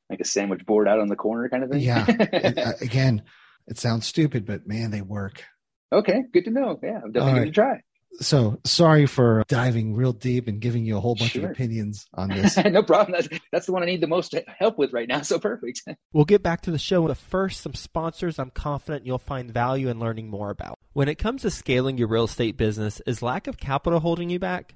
Like 0.10 0.22
a 0.22 0.26
sandwich 0.26 0.66
board 0.66 0.88
out 0.88 1.00
on 1.00 1.08
the 1.08 1.16
corner 1.16 1.50
kind 1.50 1.64
of 1.64 1.70
thing? 1.70 1.82
Yeah. 1.82 2.06
Uh, 2.08 2.72
again, 2.82 3.24
it 3.68 3.78
sounds 3.78 4.08
stupid, 4.08 4.46
but 4.46 4.68
man, 4.68 4.92
they 4.92 5.02
work. 5.02 5.44
Okay, 5.92 6.24
good 6.34 6.46
to 6.46 6.52
know. 6.52 6.80
Yeah, 6.82 7.00
I'm 7.04 7.12
definitely 7.12 7.22
right. 7.22 7.34
going 7.34 7.46
to 7.46 7.52
try. 7.52 7.82
So 8.22 8.60
sorry 8.66 9.06
for 9.06 9.44
diving 9.48 9.94
real 9.94 10.14
deep 10.14 10.48
and 10.48 10.60
giving 10.60 10.84
you 10.84 10.98
a 10.98 11.00
whole 11.00 11.16
bunch 11.16 11.32
sure. 11.32 11.46
of 11.46 11.52
opinions 11.52 12.08
on 12.14 12.30
this. 12.36 12.58
no 12.58 12.84
problem. 12.84 13.14
That's, 13.14 13.42
that's 13.52 13.66
the 13.66 13.72
one 13.72 13.84
I 13.84 13.86
need 13.86 14.02
the 14.02 14.08
most 14.08 14.36
help 14.58 14.78
with 14.78 14.94
right 14.94 15.08
now. 15.08 15.22
So 15.22 15.40
perfect. 15.40 15.84
we'll 16.14 16.26
get 16.26 16.44
back 16.44 16.62
to 16.62 16.72
the 16.72 16.80
show. 16.80 17.08
But 17.08 17.18
first, 17.18 17.62
some 17.62 17.76
sponsors 17.76 18.40
I'm 18.40 18.50
confident 18.50 19.06
you'll 19.06 19.20
find 19.20 19.52
value 19.52 19.90
in 19.90 20.00
learning 20.00 20.30
more 20.30 20.50
about. 20.50 20.80
When 20.94 21.08
it 21.08 21.18
comes 21.20 21.44
to 21.44 21.52
scaling 21.52 21.98
your 21.98 22.08
real 22.08 22.26
estate 22.26 22.58
business, 22.58 23.02
is 23.06 23.22
lack 23.22 23.48
of 23.48 23.58
capital 23.58 24.00
holding 24.00 24.30
you 24.30 24.40
back? 24.40 24.76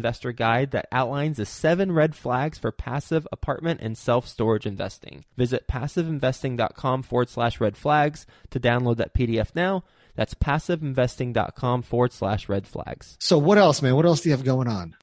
investor 0.01 0.31
guide 0.31 0.71
that 0.71 0.87
outlines 0.91 1.37
the 1.37 1.45
seven 1.45 1.91
red 1.91 2.15
flags 2.15 2.57
for 2.57 2.71
passive 2.71 3.27
apartment 3.31 3.81
and 3.81 3.95
self 3.95 4.27
storage 4.27 4.65
investing. 4.65 5.25
Visit 5.37 5.67
passiveinvesting.com 5.67 7.03
forward 7.03 7.29
slash 7.29 7.61
red 7.61 7.77
flags 7.77 8.25
to 8.49 8.59
download 8.59 8.97
that 8.97 9.13
PDF 9.13 9.53
now. 9.53 9.83
That's 10.15 10.33
passiveinvesting.com 10.33 11.83
forward 11.83 12.13
slash 12.13 12.49
red 12.49 12.65
flags. 12.65 13.15
So, 13.19 13.37
what 13.37 13.59
else, 13.59 13.83
man? 13.83 13.95
What 13.95 14.07
else 14.07 14.21
do 14.21 14.29
you 14.29 14.35
have 14.35 14.43
going 14.43 14.67
on? 14.67 14.95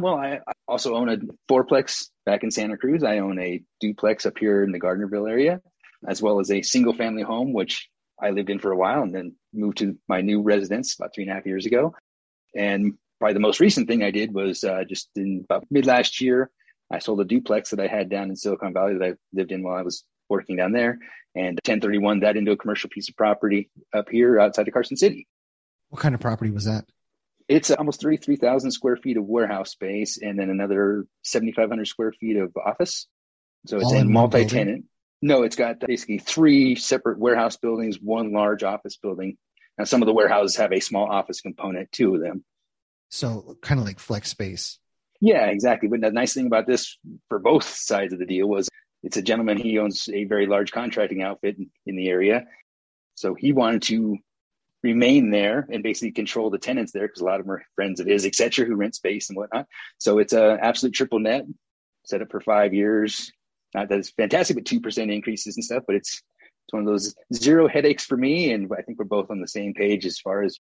Well, 0.00 0.14
I 0.14 0.40
also 0.66 0.94
own 0.94 1.10
a 1.10 1.18
fourplex 1.52 2.08
back 2.24 2.42
in 2.42 2.50
Santa 2.50 2.78
Cruz. 2.78 3.04
I 3.04 3.18
own 3.18 3.38
a 3.38 3.62
duplex 3.80 4.24
up 4.24 4.38
here 4.38 4.64
in 4.64 4.72
the 4.72 4.80
Gardnerville 4.80 5.30
area, 5.30 5.60
as 6.08 6.22
well 6.22 6.40
as 6.40 6.50
a 6.50 6.62
single 6.62 6.94
family 6.94 7.22
home, 7.22 7.52
which 7.52 7.90
I 8.20 8.30
lived 8.30 8.48
in 8.48 8.60
for 8.60 8.72
a 8.72 8.76
while 8.76 9.02
and 9.02 9.14
then 9.14 9.34
moved 9.52 9.78
to 9.78 9.98
my 10.08 10.22
new 10.22 10.40
residence 10.40 10.94
about 10.98 11.14
three 11.14 11.24
and 11.24 11.30
a 11.30 11.34
half 11.34 11.46
years 11.46 11.66
ago. 11.66 11.94
And 12.54 12.94
probably 13.18 13.34
the 13.34 13.40
most 13.40 13.60
recent 13.60 13.88
thing 13.88 14.02
I 14.02 14.10
did 14.10 14.32
was 14.32 14.64
uh, 14.64 14.84
just 14.88 15.08
in 15.16 15.42
about 15.44 15.64
mid 15.70 15.86
last 15.86 16.20
year, 16.20 16.50
I 16.90 16.98
sold 16.98 17.20
a 17.20 17.24
duplex 17.24 17.70
that 17.70 17.80
I 17.80 17.86
had 17.86 18.08
down 18.08 18.30
in 18.30 18.36
Silicon 18.36 18.72
Valley 18.72 18.94
that 18.94 19.04
I 19.04 19.14
lived 19.32 19.52
in 19.52 19.62
while 19.62 19.76
I 19.76 19.82
was 19.82 20.04
working 20.28 20.56
down 20.56 20.72
there, 20.72 20.98
and 21.34 21.58
1031 21.64 22.20
that 22.20 22.36
into 22.36 22.52
a 22.52 22.56
commercial 22.56 22.90
piece 22.90 23.08
of 23.08 23.16
property 23.16 23.70
up 23.94 24.08
here 24.10 24.40
outside 24.40 24.68
of 24.68 24.74
Carson 24.74 24.96
City. 24.96 25.26
What 25.90 26.00
kind 26.00 26.14
of 26.14 26.20
property 26.20 26.50
was 26.50 26.64
that? 26.64 26.84
It's 27.48 27.70
almost 27.70 28.02
33,000 28.02 28.70
square 28.70 28.96
feet 28.96 29.16
of 29.16 29.24
warehouse 29.24 29.70
space 29.70 30.18
and 30.20 30.38
then 30.38 30.50
another 30.50 31.06
7,500 31.22 31.86
square 31.86 32.12
feet 32.12 32.36
of 32.36 32.52
office. 32.56 33.06
So 33.66 33.78
it's 33.78 33.86
All 33.86 33.96
a 33.96 34.04
multi 34.04 34.44
tenant. 34.44 34.84
No, 35.22 35.42
it's 35.42 35.56
got 35.56 35.80
basically 35.80 36.18
three 36.18 36.74
separate 36.76 37.18
warehouse 37.18 37.56
buildings, 37.56 37.98
one 38.00 38.32
large 38.32 38.62
office 38.62 38.96
building. 38.96 39.36
Now, 39.78 39.84
some 39.84 40.02
of 40.02 40.06
the 40.06 40.12
warehouses 40.12 40.56
have 40.56 40.72
a 40.72 40.80
small 40.80 41.10
office 41.10 41.40
component, 41.40 41.90
two 41.90 42.14
of 42.14 42.20
them. 42.20 42.44
So, 43.10 43.56
kind 43.62 43.80
of 43.80 43.86
like 43.86 43.98
flex 43.98 44.28
space. 44.28 44.78
Yeah, 45.20 45.46
exactly. 45.46 45.88
But 45.88 46.00
the 46.00 46.12
nice 46.12 46.34
thing 46.34 46.46
about 46.46 46.66
this 46.66 46.96
for 47.28 47.38
both 47.38 47.64
sides 47.64 48.12
of 48.12 48.18
the 48.18 48.26
deal 48.26 48.46
was 48.46 48.68
it's 49.02 49.16
a 49.16 49.22
gentleman. 49.22 49.56
He 49.56 49.78
owns 49.78 50.08
a 50.08 50.24
very 50.24 50.46
large 50.46 50.72
contracting 50.72 51.22
outfit 51.22 51.56
in, 51.86 51.96
the 51.96 52.08
area. 52.08 52.46
So 53.14 53.34
he 53.34 53.52
wanted 53.52 53.82
to 53.82 54.18
remain 54.82 55.30
there 55.30 55.66
and 55.72 55.82
basically 55.82 56.12
control 56.12 56.50
the 56.50 56.58
tenants 56.58 56.92
there 56.92 57.06
because 57.06 57.20
a 57.20 57.24
lot 57.24 57.40
of 57.40 57.46
them 57.46 57.54
are 57.54 57.64
friends 57.74 58.00
of 58.00 58.06
his, 58.06 58.24
et 58.24 58.34
cetera, 58.34 58.66
who 58.66 58.76
rent 58.76 58.94
space 58.94 59.28
and 59.28 59.36
whatnot. 59.36 59.66
So 59.98 60.18
it's 60.18 60.32
a 60.32 60.58
absolute 60.60 60.94
triple 60.94 61.18
net 61.18 61.44
set 62.04 62.22
up 62.22 62.30
for 62.30 62.40
five 62.40 62.72
years. 62.74 63.32
Not 63.74 63.88
that 63.88 63.98
it's 63.98 64.10
fantastic, 64.10 64.56
but 64.56 64.64
2% 64.64 65.12
increases 65.12 65.56
and 65.56 65.64
stuff, 65.64 65.82
but 65.86 65.96
it's, 65.96 66.14
it's 66.14 66.72
one 66.72 66.82
of 66.82 66.86
those 66.86 67.14
zero 67.34 67.68
headaches 67.68 68.04
for 68.04 68.16
me. 68.16 68.52
And 68.52 68.70
I 68.76 68.82
think 68.82 68.98
we're 68.98 69.04
both 69.04 69.30
on 69.30 69.40
the 69.40 69.48
same 69.48 69.74
page 69.74 70.06
as 70.06 70.18
far 70.18 70.42
as 70.42 70.58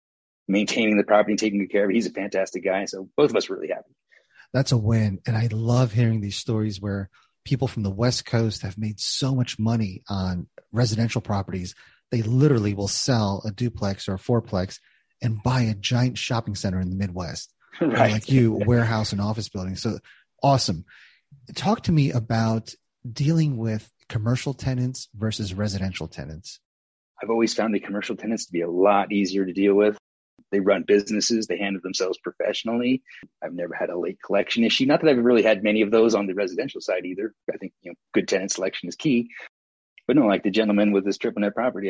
maintaining 0.48 0.98
the 0.98 1.04
property 1.04 1.34
and 1.34 1.40
taking 1.40 1.60
good 1.60 1.72
care 1.72 1.84
of 1.84 1.90
it. 1.90 1.96
He's 1.96 2.08
a 2.08 2.12
fantastic 2.12 2.64
guy. 2.64 2.86
So 2.86 3.10
both 3.18 3.32
of 3.32 3.36
us 3.36 3.50
are 3.50 3.56
really 3.56 3.70
happy. 3.70 3.94
That's 4.54 4.72
a 4.72 4.78
win. 4.78 5.20
And 5.26 5.36
I 5.36 5.50
love 5.52 5.92
hearing 5.92 6.22
these 6.22 6.38
stories 6.38 6.82
where 6.82 7.10
people 7.44 7.68
from 7.68 7.84
the 7.84 7.90
West 7.90 8.26
Coast 8.26 8.62
have 8.62 8.78
made 8.78 9.00
so 9.00 9.36
much 9.36 9.60
money 9.60 10.04
on 10.10 10.48
residential 10.72 11.22
properties. 11.22 11.76
They 12.12 12.22
literally 12.22 12.74
will 12.74 12.88
sell 12.88 13.42
a 13.46 13.52
duplex 13.52 14.08
or 14.08 14.16
a 14.16 14.20
fourplex 14.20 14.80
and 15.22 15.42
buy 15.44 15.62
a 15.62 15.74
giant 15.74 16.18
shopping 16.18 16.56
center 16.56 16.80
in 16.80 16.90
the 16.90 16.96
Midwest. 16.96 17.54
Right. 17.80 18.12
like 18.12 18.28
you, 18.28 18.54
warehouse 18.54 19.12
and 19.12 19.22
office 19.22 19.50
buildings. 19.50 19.84
So 19.84 20.00
awesome. 20.42 20.86
Talk 21.54 21.84
to 21.84 21.92
me 21.92 22.12
about 22.12 22.74
dealing 23.08 23.58
with 23.58 23.92
commercial 24.10 24.56
tenants 24.56 25.10
versus 25.16 25.54
residential 25.54 26.08
tenants. 26.08 26.60
I've 27.22 27.30
always 27.30 27.54
found 27.54 27.76
the 27.76 27.80
commercial 27.80 28.16
tenants 28.16 28.48
to 28.48 28.52
be 28.52 28.62
a 28.62 28.70
lot 28.70 29.12
easier 29.12 29.46
to 29.46 29.54
deal 29.54 29.76
with. 29.76 29.96
They 30.52 30.60
run 30.60 30.84
businesses, 30.84 31.48
they 31.48 31.58
handle 31.58 31.82
themselves 31.82 32.18
professionally. 32.20 33.02
I've 33.44 33.54
never 33.54 33.74
had 33.74 33.90
a 33.90 34.00
late 34.00 34.20
collection 34.26 34.64
issue. 34.64 34.86
Not 34.86 35.02
that 35.02 35.10
I've 35.10 35.18
really 35.24 35.44
had 35.44 35.64
many 35.64 35.82
of 35.82 35.92
those 35.92 36.16
on 36.16 36.28
the 36.28 36.34
residential 36.34 36.82
side 36.82 37.06
either. 37.06 37.34
I 37.54 37.58
think 37.58 37.74
you 37.82 37.92
know 37.92 37.96
good 38.14 38.28
tenant 38.28 38.52
selection 38.52 38.88
is 38.88 38.96
key. 38.96 39.30
But 40.08 40.16
no, 40.16 40.26
like 40.26 40.44
the 40.44 40.52
gentleman 40.52 40.94
with 40.94 41.04
this 41.04 41.18
triple 41.18 41.42
net 41.42 41.54
property, 41.54 41.90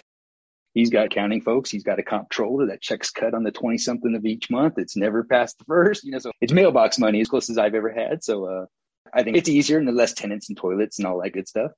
he's 0.73 0.89
got 0.89 1.05
accounting 1.05 1.41
folks, 1.41 1.69
he's 1.69 1.83
got 1.83 1.99
a 1.99 2.03
comptroller 2.03 2.65
that 2.67 2.81
checks 2.81 3.11
cut 3.11 3.33
on 3.33 3.43
the 3.43 3.51
20 3.51 3.77
something 3.77 4.15
of 4.15 4.25
each 4.25 4.49
month. 4.49 4.75
It's 4.77 4.95
never 4.95 5.23
past 5.23 5.57
the 5.59 5.65
first, 5.65 6.03
you 6.03 6.11
know, 6.11 6.19
so 6.19 6.31
it's 6.41 6.53
mailbox 6.53 6.97
money 6.97 7.21
as 7.21 7.27
close 7.27 7.49
as 7.49 7.57
I've 7.57 7.75
ever 7.75 7.91
had. 7.91 8.23
So 8.23 8.45
uh 8.45 8.65
I 9.13 9.23
think 9.23 9.37
it's 9.37 9.49
easier 9.49 9.77
and 9.77 9.87
the 9.87 9.91
less 9.91 10.13
tenants 10.13 10.49
and 10.49 10.57
toilets 10.57 10.97
and 10.97 11.07
all 11.07 11.21
that 11.21 11.31
good 11.31 11.47
stuff. 11.47 11.71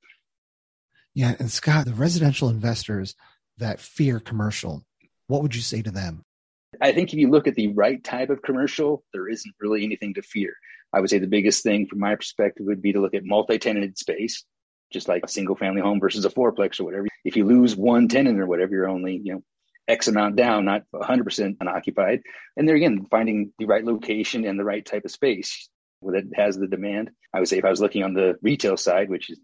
Yeah. 1.13 1.35
And 1.39 1.51
Scott, 1.51 1.85
the 1.85 1.93
residential 1.93 2.49
investors 2.49 3.15
that 3.57 3.79
fear 3.79 4.19
commercial, 4.19 4.83
what 5.27 5.41
would 5.41 5.55
you 5.55 5.61
say 5.61 5.81
to 5.81 5.91
them? 5.91 6.23
I 6.81 6.91
think 6.91 7.11
if 7.11 7.19
you 7.19 7.29
look 7.29 7.47
at 7.47 7.55
the 7.55 7.73
right 7.73 8.03
type 8.03 8.29
of 8.29 8.41
commercial, 8.41 9.03
there 9.13 9.27
isn't 9.27 9.53
really 9.59 9.83
anything 9.83 10.13
to 10.13 10.21
fear. 10.21 10.53
I 10.93 10.99
would 10.99 11.09
say 11.09 11.19
the 11.19 11.27
biggest 11.27 11.63
thing 11.63 11.87
from 11.87 11.99
my 11.99 12.15
perspective 12.15 12.65
would 12.65 12.81
be 12.81 12.93
to 12.93 13.01
look 13.01 13.13
at 13.13 13.25
multi-tenanted 13.25 13.97
space, 13.97 14.45
just 14.91 15.07
like 15.07 15.23
a 15.23 15.29
single 15.29 15.55
family 15.55 15.81
home 15.81 15.99
versus 15.99 16.25
a 16.25 16.29
fourplex 16.29 16.79
or 16.79 16.85
whatever. 16.85 17.07
If 17.25 17.35
you 17.35 17.45
lose 17.45 17.75
one 17.75 18.07
tenant 18.07 18.39
or 18.39 18.47
whatever, 18.47 18.71
you're 18.71 18.89
only, 18.89 19.21
you 19.23 19.33
know, 19.33 19.43
X 19.87 20.07
amount 20.07 20.35
down, 20.35 20.65
not 20.65 20.83
100% 20.93 21.57
unoccupied. 21.59 22.21
And 22.55 22.67
there 22.67 22.75
again, 22.75 23.05
finding 23.09 23.51
the 23.59 23.65
right 23.65 23.83
location 23.83 24.45
and 24.45 24.57
the 24.57 24.63
right 24.63 24.85
type 24.85 25.03
of 25.03 25.11
space 25.11 25.69
that 26.01 26.23
has 26.35 26.57
the 26.57 26.67
demand. 26.67 27.11
I 27.33 27.39
would 27.39 27.49
say 27.49 27.57
if 27.57 27.65
I 27.65 27.71
was 27.71 27.81
looking 27.81 28.03
on 28.03 28.13
the 28.13 28.35
retail 28.41 28.77
side, 28.77 29.09
which 29.09 29.29
is 29.29 29.39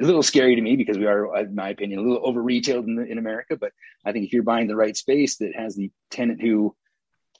a 0.00 0.04
little 0.04 0.22
scary 0.22 0.56
to 0.56 0.62
me 0.62 0.76
because 0.76 0.98
we 0.98 1.06
are, 1.06 1.36
in 1.38 1.54
my 1.54 1.70
opinion, 1.70 2.00
a 2.00 2.02
little 2.02 2.26
over 2.26 2.42
retailed 2.42 2.86
in, 2.86 3.06
in 3.08 3.18
America. 3.18 3.56
But 3.56 3.72
I 4.04 4.12
think 4.12 4.26
if 4.26 4.32
you're 4.32 4.42
buying 4.42 4.68
the 4.68 4.76
right 4.76 4.96
space 4.96 5.36
that 5.38 5.54
has 5.54 5.76
the 5.76 5.90
tenant 6.10 6.40
who 6.40 6.74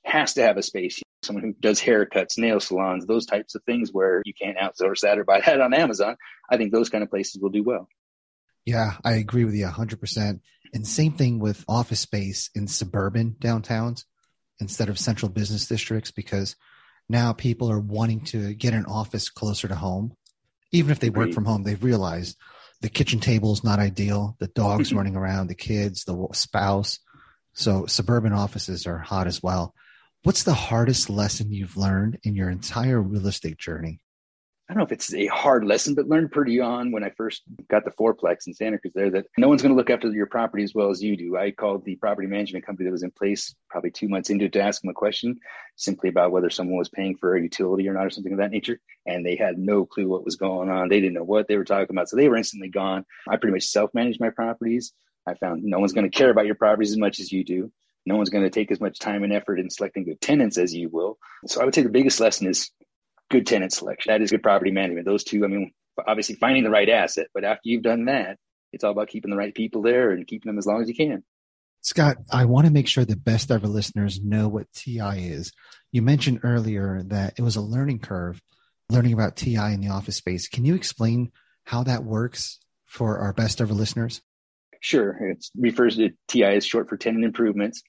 has 0.04 0.34
to 0.34 0.42
have 0.42 0.56
a 0.56 0.62
space, 0.62 1.00
someone 1.22 1.44
who 1.44 1.54
does 1.54 1.80
haircuts, 1.80 2.38
nail 2.38 2.60
salons, 2.60 3.06
those 3.06 3.26
types 3.26 3.54
of 3.54 3.62
things 3.64 3.90
where 3.92 4.22
you 4.24 4.34
can't 4.34 4.58
outsource 4.58 5.00
that 5.00 5.18
or 5.18 5.24
buy 5.24 5.40
that 5.46 5.60
on 5.60 5.74
Amazon, 5.74 6.16
I 6.50 6.56
think 6.56 6.72
those 6.72 6.90
kind 6.90 7.02
of 7.02 7.10
places 7.10 7.40
will 7.40 7.50
do 7.50 7.62
well. 7.62 7.88
Yeah, 8.64 8.92
I 9.04 9.14
agree 9.14 9.44
with 9.44 9.54
you 9.54 9.66
100%. 9.66 10.40
And 10.74 10.86
same 10.86 11.12
thing 11.12 11.38
with 11.38 11.64
office 11.68 12.00
space 12.00 12.50
in 12.54 12.68
suburban 12.68 13.36
downtowns 13.40 14.04
instead 14.60 14.88
of 14.88 14.98
central 14.98 15.28
business 15.28 15.66
districts 15.66 16.10
because 16.10 16.56
now 17.08 17.32
people 17.32 17.70
are 17.70 17.80
wanting 17.80 18.20
to 18.26 18.54
get 18.54 18.74
an 18.74 18.86
office 18.86 19.28
closer 19.28 19.68
to 19.68 19.74
home. 19.74 20.16
Even 20.72 20.90
if 20.90 20.98
they 21.00 21.10
work 21.10 21.24
Agreed. 21.24 21.34
from 21.34 21.44
home, 21.44 21.62
they've 21.62 21.82
realized 21.82 22.36
the 22.80 22.88
kitchen 22.88 23.20
table 23.20 23.52
is 23.52 23.62
not 23.62 23.78
ideal, 23.78 24.36
the 24.40 24.48
dogs 24.48 24.92
running 24.94 25.16
around, 25.16 25.46
the 25.46 25.54
kids, 25.54 26.04
the 26.04 26.28
spouse. 26.32 26.98
So 27.54 27.86
suburban 27.86 28.32
offices 28.32 28.86
are 28.86 28.98
hot 28.98 29.26
as 29.26 29.42
well. 29.42 29.74
What's 30.24 30.44
the 30.44 30.54
hardest 30.54 31.10
lesson 31.10 31.52
you've 31.52 31.76
learned 31.76 32.18
in 32.22 32.34
your 32.34 32.48
entire 32.48 33.00
real 33.00 33.26
estate 33.26 33.58
journey? 33.58 34.00
I 34.68 34.74
don't 34.74 34.78
know 34.78 34.84
if 34.84 34.92
it's 34.92 35.12
a 35.12 35.26
hard 35.26 35.64
lesson, 35.64 35.94
but 35.94 36.06
learned 36.06 36.30
pretty 36.30 36.60
on 36.60 36.92
when 36.92 37.04
I 37.04 37.10
first 37.10 37.42
got 37.68 37.84
the 37.84 37.90
fourplex 37.90 38.46
in 38.46 38.54
Santa 38.54 38.78
Cruz 38.78 38.92
there 38.94 39.10
that 39.10 39.26
no 39.36 39.48
one's 39.48 39.60
going 39.60 39.74
to 39.74 39.76
look 39.76 39.90
after 39.90 40.08
your 40.10 40.26
property 40.26 40.62
as 40.62 40.72
well 40.72 40.88
as 40.88 41.02
you 41.02 41.16
do. 41.16 41.36
I 41.36 41.50
called 41.50 41.84
the 41.84 41.96
property 41.96 42.28
management 42.28 42.64
company 42.64 42.86
that 42.86 42.92
was 42.92 43.02
in 43.02 43.10
place 43.10 43.54
probably 43.68 43.90
two 43.90 44.08
months 44.08 44.30
into 44.30 44.44
it 44.44 44.52
to 44.52 44.62
ask 44.62 44.80
them 44.80 44.90
a 44.90 44.94
question 44.94 45.36
simply 45.76 46.08
about 46.08 46.30
whether 46.30 46.48
someone 46.48 46.78
was 46.78 46.88
paying 46.88 47.16
for 47.16 47.34
a 47.34 47.42
utility 47.42 47.88
or 47.88 47.92
not 47.92 48.06
or 48.06 48.10
something 48.10 48.32
of 48.32 48.38
that 48.38 48.52
nature. 48.52 48.78
And 49.04 49.26
they 49.26 49.36
had 49.36 49.58
no 49.58 49.84
clue 49.84 50.08
what 50.08 50.24
was 50.24 50.36
going 50.36 50.70
on. 50.70 50.88
They 50.88 51.00
didn't 51.00 51.14
know 51.14 51.24
what 51.24 51.48
they 51.48 51.56
were 51.56 51.64
talking 51.64 51.94
about. 51.94 52.08
So 52.08 52.16
they 52.16 52.28
were 52.28 52.36
instantly 52.36 52.68
gone. 52.68 53.04
I 53.28 53.36
pretty 53.36 53.54
much 53.54 53.64
self 53.64 53.90
managed 53.92 54.20
my 54.20 54.30
properties. 54.30 54.92
I 55.26 55.34
found 55.34 55.64
no 55.64 55.80
one's 55.80 55.92
going 55.92 56.10
to 56.10 56.16
care 56.16 56.30
about 56.30 56.46
your 56.46 56.54
properties 56.54 56.92
as 56.92 56.98
much 56.98 57.20
as 57.20 57.32
you 57.32 57.44
do. 57.44 57.70
No 58.06 58.16
one's 58.16 58.30
going 58.30 58.44
to 58.44 58.50
take 58.50 58.72
as 58.72 58.80
much 58.80 58.98
time 58.98 59.22
and 59.22 59.32
effort 59.32 59.60
in 59.60 59.70
selecting 59.70 60.04
good 60.04 60.20
tenants 60.20 60.56
as 60.56 60.74
you 60.74 60.88
will. 60.88 61.18
So 61.46 61.60
I 61.60 61.64
would 61.64 61.74
say 61.74 61.82
the 61.82 61.88
biggest 61.88 62.20
lesson 62.20 62.48
is 62.48 62.70
good 63.32 63.46
tenant 63.46 63.72
selection. 63.72 64.12
That 64.12 64.22
is 64.22 64.30
good 64.30 64.42
property 64.42 64.70
management. 64.70 65.06
Those 65.06 65.24
two, 65.24 65.44
I 65.44 65.48
mean, 65.48 65.72
obviously 66.06 66.36
finding 66.36 66.62
the 66.62 66.70
right 66.70 66.88
asset, 66.88 67.26
but 67.34 67.44
after 67.44 67.62
you've 67.64 67.82
done 67.82 68.04
that, 68.04 68.38
it's 68.72 68.84
all 68.84 68.92
about 68.92 69.08
keeping 69.08 69.30
the 69.30 69.36
right 69.36 69.54
people 69.54 69.82
there 69.82 70.12
and 70.12 70.26
keeping 70.26 70.48
them 70.48 70.58
as 70.58 70.66
long 70.66 70.80
as 70.80 70.88
you 70.88 70.94
can. 70.94 71.24
Scott, 71.80 72.18
I 72.30 72.44
want 72.44 72.66
to 72.66 72.72
make 72.72 72.86
sure 72.86 73.04
the 73.04 73.16
best 73.16 73.50
ever 73.50 73.66
listeners 73.66 74.22
know 74.22 74.48
what 74.48 74.72
TI 74.72 75.26
is. 75.26 75.52
You 75.90 76.00
mentioned 76.00 76.40
earlier 76.44 77.02
that 77.06 77.34
it 77.38 77.42
was 77.42 77.56
a 77.56 77.60
learning 77.60 77.98
curve, 77.98 78.40
learning 78.88 79.14
about 79.14 79.36
TI 79.36 79.56
in 79.56 79.80
the 79.80 79.88
office 79.88 80.16
space. 80.16 80.48
Can 80.48 80.64
you 80.64 80.76
explain 80.76 81.32
how 81.64 81.82
that 81.82 82.04
works 82.04 82.60
for 82.86 83.18
our 83.18 83.32
best 83.32 83.60
ever 83.60 83.74
listeners? 83.74 84.22
Sure. 84.80 85.30
It 85.30 85.44
refers 85.56 85.96
to 85.96 86.10
TI 86.28 86.44
as 86.44 86.66
short 86.66 86.88
for 86.88 86.96
tenant 86.96 87.24
improvements. 87.24 87.82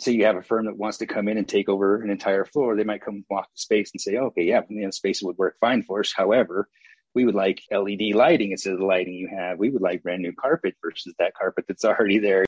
So 0.00 0.10
you 0.10 0.24
have 0.26 0.36
a 0.36 0.42
firm 0.42 0.66
that 0.66 0.76
wants 0.76 0.98
to 0.98 1.06
come 1.06 1.28
in 1.28 1.38
and 1.38 1.48
take 1.48 1.68
over 1.68 2.02
an 2.02 2.10
entire 2.10 2.44
floor. 2.44 2.76
They 2.76 2.84
might 2.84 3.04
come 3.04 3.24
walk 3.28 3.48
the 3.52 3.58
space 3.58 3.90
and 3.92 4.00
say, 4.00 4.16
okay, 4.16 4.42
yeah, 4.42 4.60
know, 4.68 4.90
space 4.90 5.22
would 5.22 5.38
work 5.38 5.56
fine 5.60 5.82
for 5.82 6.00
us. 6.00 6.12
However, 6.16 6.68
we 7.14 7.24
would 7.24 7.34
like 7.34 7.62
LED 7.70 8.14
lighting 8.14 8.52
instead 8.52 8.74
of 8.74 8.78
the 8.78 8.86
lighting 8.86 9.14
you 9.14 9.28
have. 9.36 9.58
We 9.58 9.70
would 9.70 9.82
like 9.82 10.04
brand 10.04 10.22
new 10.22 10.32
carpet 10.32 10.76
versus 10.84 11.14
that 11.18 11.34
carpet 11.34 11.64
that's 11.66 11.84
already 11.84 12.18
there 12.18 12.44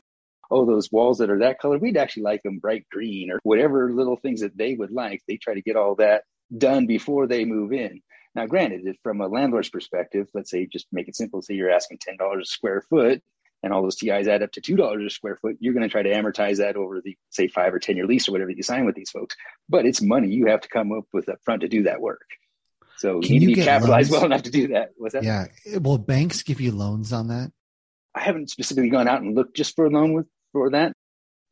oh, 0.51 0.65
those 0.65 0.91
walls 0.91 1.17
that 1.17 1.29
are 1.29 1.39
that 1.39 1.59
color, 1.59 1.77
we'd 1.77 1.97
actually 1.97 2.23
like 2.23 2.43
them 2.43 2.59
bright 2.59 2.85
green 2.91 3.31
or 3.31 3.39
whatever 3.43 3.91
little 3.91 4.17
things 4.17 4.41
that 4.41 4.55
they 4.57 4.75
would 4.75 4.91
like. 4.91 5.21
They 5.27 5.37
try 5.37 5.53
to 5.53 5.61
get 5.61 5.77
all 5.77 5.95
that 5.95 6.23
done 6.55 6.85
before 6.85 7.25
they 7.25 7.45
move 7.45 7.71
in. 7.71 8.01
Now, 8.35 8.45
granted, 8.45 8.95
from 9.01 9.21
a 9.21 9.27
landlord's 9.27 9.69
perspective, 9.69 10.27
let's 10.33 10.51
say 10.51 10.67
just 10.67 10.87
make 10.91 11.07
it 11.07 11.15
simple, 11.15 11.41
say 11.41 11.53
you're 11.53 11.71
asking 11.71 11.99
$10 11.99 12.41
a 12.41 12.45
square 12.45 12.81
foot 12.89 13.23
and 13.63 13.73
all 13.73 13.83
those 13.83 13.95
TIs 13.95 14.27
add 14.27 14.43
up 14.43 14.51
to 14.53 14.61
$2 14.61 15.05
a 15.05 15.09
square 15.09 15.35
foot, 15.35 15.57
you're 15.59 15.73
going 15.73 15.87
to 15.87 15.91
try 15.91 16.01
to 16.01 16.11
amortize 16.11 16.57
that 16.57 16.75
over 16.75 17.01
the, 17.01 17.17
say, 17.29 17.47
five 17.47 17.73
or 17.73 17.79
10 17.79 17.95
year 17.95 18.07
lease 18.07 18.27
or 18.27 18.31
whatever 18.31 18.51
you 18.51 18.63
sign 18.63 18.85
with 18.85 18.95
these 18.95 19.11
folks. 19.11 19.35
But 19.69 19.85
it's 19.85 20.01
money 20.01 20.29
you 20.29 20.47
have 20.47 20.61
to 20.61 20.69
come 20.69 20.91
up 20.91 21.05
with 21.13 21.29
up 21.29 21.39
front 21.43 21.61
to 21.61 21.67
do 21.67 21.83
that 21.83 22.01
work. 22.01 22.25
So 22.97 23.19
Can 23.19 23.33
you 23.33 23.39
need 23.39 23.55
to 23.55 23.61
be 23.61 23.65
capitalized 23.65 24.11
loans? 24.11 24.21
well 24.21 24.31
enough 24.31 24.43
to 24.43 24.51
do 24.51 24.67
that. 24.69 24.91
What's 24.97 25.13
that? 25.13 25.23
Yeah. 25.23 25.47
Will 25.79 25.97
banks 25.97 26.43
give 26.43 26.61
you 26.61 26.71
loans 26.71 27.13
on 27.13 27.27
that? 27.29 27.51
I 28.13 28.21
haven't 28.21 28.49
specifically 28.49 28.89
gone 28.89 29.07
out 29.07 29.21
and 29.21 29.35
looked 29.35 29.55
just 29.55 29.75
for 29.75 29.85
a 29.85 29.89
loan 29.89 30.13
with 30.13 30.27
for 30.51 30.69
that. 30.71 30.93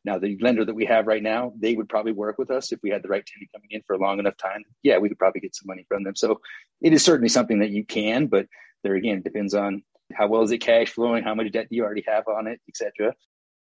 Now, 0.04 0.18
the 0.18 0.38
lender 0.40 0.64
that 0.64 0.74
we 0.74 0.86
have 0.86 1.06
right 1.06 1.22
now, 1.22 1.52
they 1.58 1.74
would 1.74 1.88
probably 1.88 2.12
work 2.12 2.38
with 2.38 2.50
us 2.50 2.72
if 2.72 2.80
we 2.82 2.90
had 2.90 3.02
the 3.02 3.08
right 3.08 3.24
tenant 3.24 3.50
coming 3.52 3.68
in 3.70 3.82
for 3.86 3.94
a 3.94 3.98
long 3.98 4.18
enough 4.18 4.36
time. 4.36 4.64
Yeah, 4.82 4.98
we 4.98 5.08
could 5.08 5.18
probably 5.18 5.40
get 5.42 5.54
some 5.54 5.66
money 5.66 5.84
from 5.88 6.04
them. 6.04 6.16
So 6.16 6.40
it 6.80 6.92
is 6.92 7.04
certainly 7.04 7.28
something 7.28 7.58
that 7.58 7.70
you 7.70 7.84
can, 7.84 8.26
but 8.26 8.46
there 8.82 8.94
again, 8.94 9.18
it 9.18 9.24
depends 9.24 9.52
on 9.54 9.82
how 10.12 10.26
well 10.26 10.42
is 10.42 10.50
it 10.50 10.58
cash 10.58 10.90
flowing, 10.90 11.22
how 11.22 11.34
much 11.34 11.50
debt 11.52 11.68
do 11.70 11.76
you 11.76 11.84
already 11.84 12.04
have 12.06 12.26
on 12.28 12.46
it, 12.46 12.60
etc. 12.68 13.14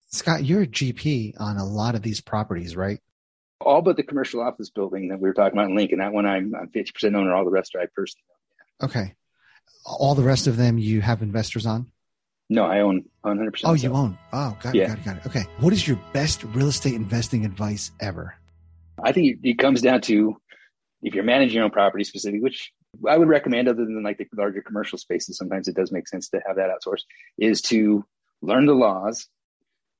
Scott, 0.07 0.43
you're 0.45 0.61
a 0.61 0.67
GP 0.67 1.33
on 1.39 1.57
a 1.57 1.65
lot 1.65 1.95
of 1.95 2.01
these 2.01 2.21
properties, 2.21 2.75
right? 2.75 2.99
All 3.59 3.81
but 3.81 3.97
the 3.97 4.03
commercial 4.03 4.41
office 4.41 4.69
building 4.69 5.09
that 5.09 5.19
we 5.19 5.27
were 5.27 5.33
talking 5.33 5.57
about 5.57 5.69
in 5.69 5.75
Lincoln. 5.75 5.99
That 5.99 6.13
one 6.13 6.25
I'm, 6.25 6.53
I'm 6.55 6.69
50% 6.69 7.15
owner. 7.15 7.33
All 7.33 7.43
the 7.43 7.51
rest 7.51 7.75
are 7.75 7.81
I 7.81 7.87
personally 7.93 8.23
own. 8.81 8.89
Okay. 8.89 9.15
All 9.85 10.15
the 10.15 10.23
rest 10.23 10.47
of 10.47 10.57
them 10.57 10.77
you 10.77 11.01
have 11.01 11.21
investors 11.21 11.65
on? 11.65 11.91
No, 12.49 12.63
I 12.65 12.79
own 12.79 13.05
100%. 13.25 13.61
Oh, 13.65 13.73
you 13.73 13.91
own. 13.93 14.17
Oh, 14.31 14.57
got 14.61 14.75
it, 14.75 14.79
yeah. 14.79 14.87
got 14.87 14.97
it, 14.99 15.05
got 15.05 15.17
it. 15.17 15.25
Okay. 15.25 15.45
What 15.59 15.73
is 15.73 15.87
your 15.87 15.99
best 16.13 16.43
real 16.43 16.67
estate 16.67 16.93
investing 16.93 17.45
advice 17.45 17.91
ever? 17.99 18.35
I 19.03 19.11
think 19.11 19.39
it 19.43 19.59
comes 19.59 19.81
down 19.81 20.01
to 20.01 20.37
if 21.01 21.13
you're 21.13 21.23
managing 21.23 21.55
your 21.55 21.65
own 21.65 21.71
property 21.71 22.03
specifically, 22.03 22.41
which 22.41 22.71
I 23.07 23.17
would 23.17 23.27
recommend 23.27 23.67
other 23.67 23.85
than 23.85 24.03
like 24.03 24.17
the 24.17 24.27
larger 24.35 24.61
commercial 24.61 24.97
spaces, 24.97 25.37
sometimes 25.37 25.67
it 25.67 25.75
does 25.75 25.91
make 25.91 26.07
sense 26.07 26.29
to 26.29 26.41
have 26.45 26.55
that 26.55 26.69
outsourced, 26.69 27.03
is 27.37 27.61
to 27.63 28.05
learn 28.41 28.65
the 28.65 28.73
laws 28.73 29.27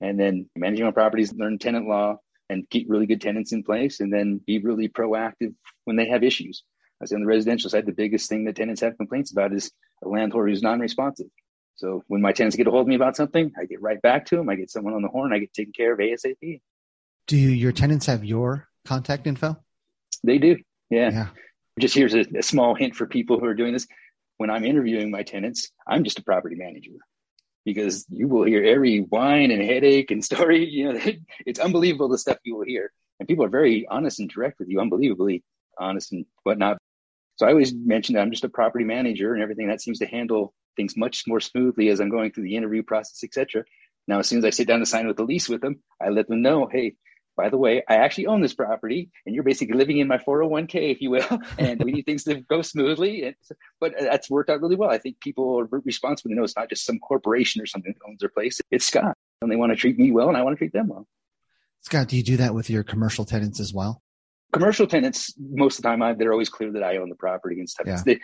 and 0.02 0.20
then 0.20 0.50
manage 0.56 0.80
your 0.80 0.88
own 0.88 0.94
properties, 0.94 1.34
learn 1.34 1.58
tenant 1.58 1.88
law 1.88 2.18
and 2.50 2.70
keep 2.70 2.88
really 2.90 3.06
good 3.06 3.22
tenants 3.22 3.52
in 3.52 3.64
place 3.64 4.00
and 4.00 4.12
then 4.12 4.40
be 4.46 4.60
really 4.60 4.88
proactive 4.88 5.54
when 5.86 5.96
they 5.96 6.08
have 6.08 6.24
issues. 6.24 6.64
I 7.02 7.06
say 7.06 7.16
on 7.16 7.22
the 7.22 7.28
residential 7.28 7.70
side, 7.70 7.86
the 7.86 7.92
biggest 7.92 8.30
thing 8.30 8.46
that 8.46 8.56
tenants 8.56 8.82
have 8.82 8.98
complaints 8.98 9.32
about 9.32 9.54
is 9.54 9.72
a 10.04 10.08
landlord 10.08 10.50
who's 10.50 10.64
non-responsive. 10.64 11.28
So 11.76 12.04
when 12.08 12.22
my 12.22 12.32
tenants 12.32 12.56
get 12.56 12.66
a 12.66 12.72
hold 12.72 12.82
of 12.82 12.88
me 12.88 12.96
about 12.96 13.16
something, 13.16 13.52
I 13.60 13.66
get 13.66 13.82
right 13.82 14.02
back 14.02 14.26
to 14.28 14.36
them. 14.36 14.50
I 14.50 14.56
get 14.56 14.72
someone 14.72 14.96
on 14.96 15.04
the 15.04 15.10
horn. 15.10 15.32
I 15.32 15.40
get 15.40 15.54
taken 15.54 15.74
care 15.74 15.94
of 15.94 16.00
ASAP. 16.00 16.62
Do 17.28 17.38
your 17.38 17.72
tenants 17.72 18.08
have 18.08 18.26
your 18.26 18.68
contact 18.84 19.28
info? 19.28 19.58
They 20.24 20.40
do. 20.40 20.58
Yeah. 20.90 21.12
yeah. 21.12 21.28
Just 21.80 21.96
here's 21.96 22.14
a, 22.14 22.26
a 22.38 22.44
small 22.44 22.76
hint 22.76 22.96
for 22.96 23.06
people 23.06 23.40
who 23.40 23.46
are 23.46 23.54
doing 23.54 23.74
this. 23.74 23.88
When 24.38 24.50
I'm 24.50 24.66
interviewing 24.66 25.10
my 25.10 25.24
tenants, 25.24 25.72
I'm 25.88 26.04
just 26.04 26.20
a 26.20 26.24
property 26.24 26.56
manager 26.56 26.92
because 27.66 28.06
you 28.10 28.28
will 28.28 28.44
hear 28.44 28.64
every 28.64 29.00
whine 29.00 29.52
and 29.52 29.62
headache 29.62 30.12
and 30.12 30.24
story. 30.32 30.68
You 30.68 30.94
know, 30.94 31.00
it's 31.46 31.60
unbelievable 31.60 32.10
the 32.10 32.18
stuff 32.18 32.38
you 32.44 32.56
will 32.56 32.66
hear. 32.66 32.92
And 33.20 33.28
people 33.28 33.46
are 33.46 33.50
very 33.50 33.88
honest 33.88 34.20
and 34.20 34.30
direct 34.30 34.60
with 34.60 34.70
you, 34.70 34.80
unbelievably 34.80 35.44
honest 35.80 36.12
and 36.12 36.26
whatnot. 36.44 36.78
So 37.38 37.46
I 37.46 37.52
always 37.52 37.74
mention 37.74 38.16
that 38.16 38.22
I'm 38.22 38.32
just 38.32 38.44
a 38.44 38.50
property 38.50 38.84
manager 38.86 39.34
and 39.34 39.44
everything 39.44 39.68
that 39.68 39.82
seems 39.82 40.00
to 40.00 40.08
handle 40.08 40.54
things 40.76 40.98
much 40.98 41.26
more 41.28 41.40
smoothly 41.40 41.90
as 41.90 42.00
I'm 42.00 42.10
going 42.10 42.32
through 42.32 42.44
the 42.44 42.56
interview 42.56 42.84
process, 42.84 43.24
etc. 43.24 43.64
Now, 44.08 44.20
as 44.20 44.28
soon 44.28 44.40
as 44.40 44.46
I 44.46 44.50
sit 44.52 44.68
down 44.68 44.80
to 44.80 44.86
sign 44.86 45.08
with 45.08 45.18
the 45.18 45.24
lease 45.24 45.50
with 45.50 45.62
them, 45.62 45.82
I 46.02 46.10
let 46.10 46.28
them 46.28 46.42
know, 46.42 46.68
hey, 46.72 46.96
by 47.38 47.50
the 47.50 47.58
way, 47.58 47.84
I 47.88 47.96
actually 47.98 48.26
own 48.26 48.42
this 48.42 48.54
property, 48.54 49.12
and 49.26 49.34
you're 49.34 49.44
basically 49.44 49.78
living 49.78 50.00
in 50.00 50.08
my 50.08 50.18
401k, 50.18 50.92
if 50.92 51.02
you 51.02 51.12
will, 51.12 51.40
and 51.60 51.82
we 51.84 51.92
need 51.92 52.06
things 52.06 52.24
to 52.24 52.42
go 52.42 52.62
smoothly. 52.62 53.24
And, 53.24 53.36
but 53.80 53.94
uh, 53.98 54.04
that's 54.04 54.30
worked 54.30 54.50
out 54.50 54.60
really 54.60 54.76
well. 54.76 54.90
I 54.90 54.98
think 54.98 55.20
people 55.22 55.60
are 55.60 55.82
responsible 55.86 56.30
to 56.30 56.36
know 56.36 56.44
it's 56.44 56.58
not 56.58 56.70
just 56.70 56.86
some 56.86 57.00
corporation 57.00 57.62
or 57.62 57.68
something 57.68 57.94
that 57.94 58.10
owns 58.10 58.20
their 58.20 58.30
place. 58.30 58.60
It's 58.72 58.88
Scott, 58.88 59.16
and 59.42 59.52
they 59.52 59.56
want 59.56 59.72
to 59.72 59.76
treat 59.76 59.98
me 59.98 60.12
well, 60.12 60.28
and 60.28 60.36
I 60.36 60.42
want 60.42 60.56
to 60.56 60.58
treat 60.58 60.74
them 60.74 60.88
well. 60.88 61.08
Scott, 61.82 62.08
do 62.08 62.18
you 62.18 62.24
do 62.24 62.38
that 62.38 62.54
with 62.54 62.70
your 62.70 62.84
commercial 62.84 63.24
tenants 63.24 63.60
as 63.60 63.74
well? 63.74 64.02
Commercial 64.52 64.88
tenants, 64.88 65.34
most 65.38 65.78
of 65.78 65.84
the 65.84 65.90
time, 65.90 66.02
I, 66.02 66.14
they're 66.14 66.32
always 66.32 66.50
clear 66.50 66.72
that 66.72 66.84
I 66.84 66.98
own 66.98 67.10
the 67.10 67.16
property 67.16 67.60
and 67.60 67.70
stuff. 67.70 67.86
Yeah. 67.86 68.02
They, 68.04 68.20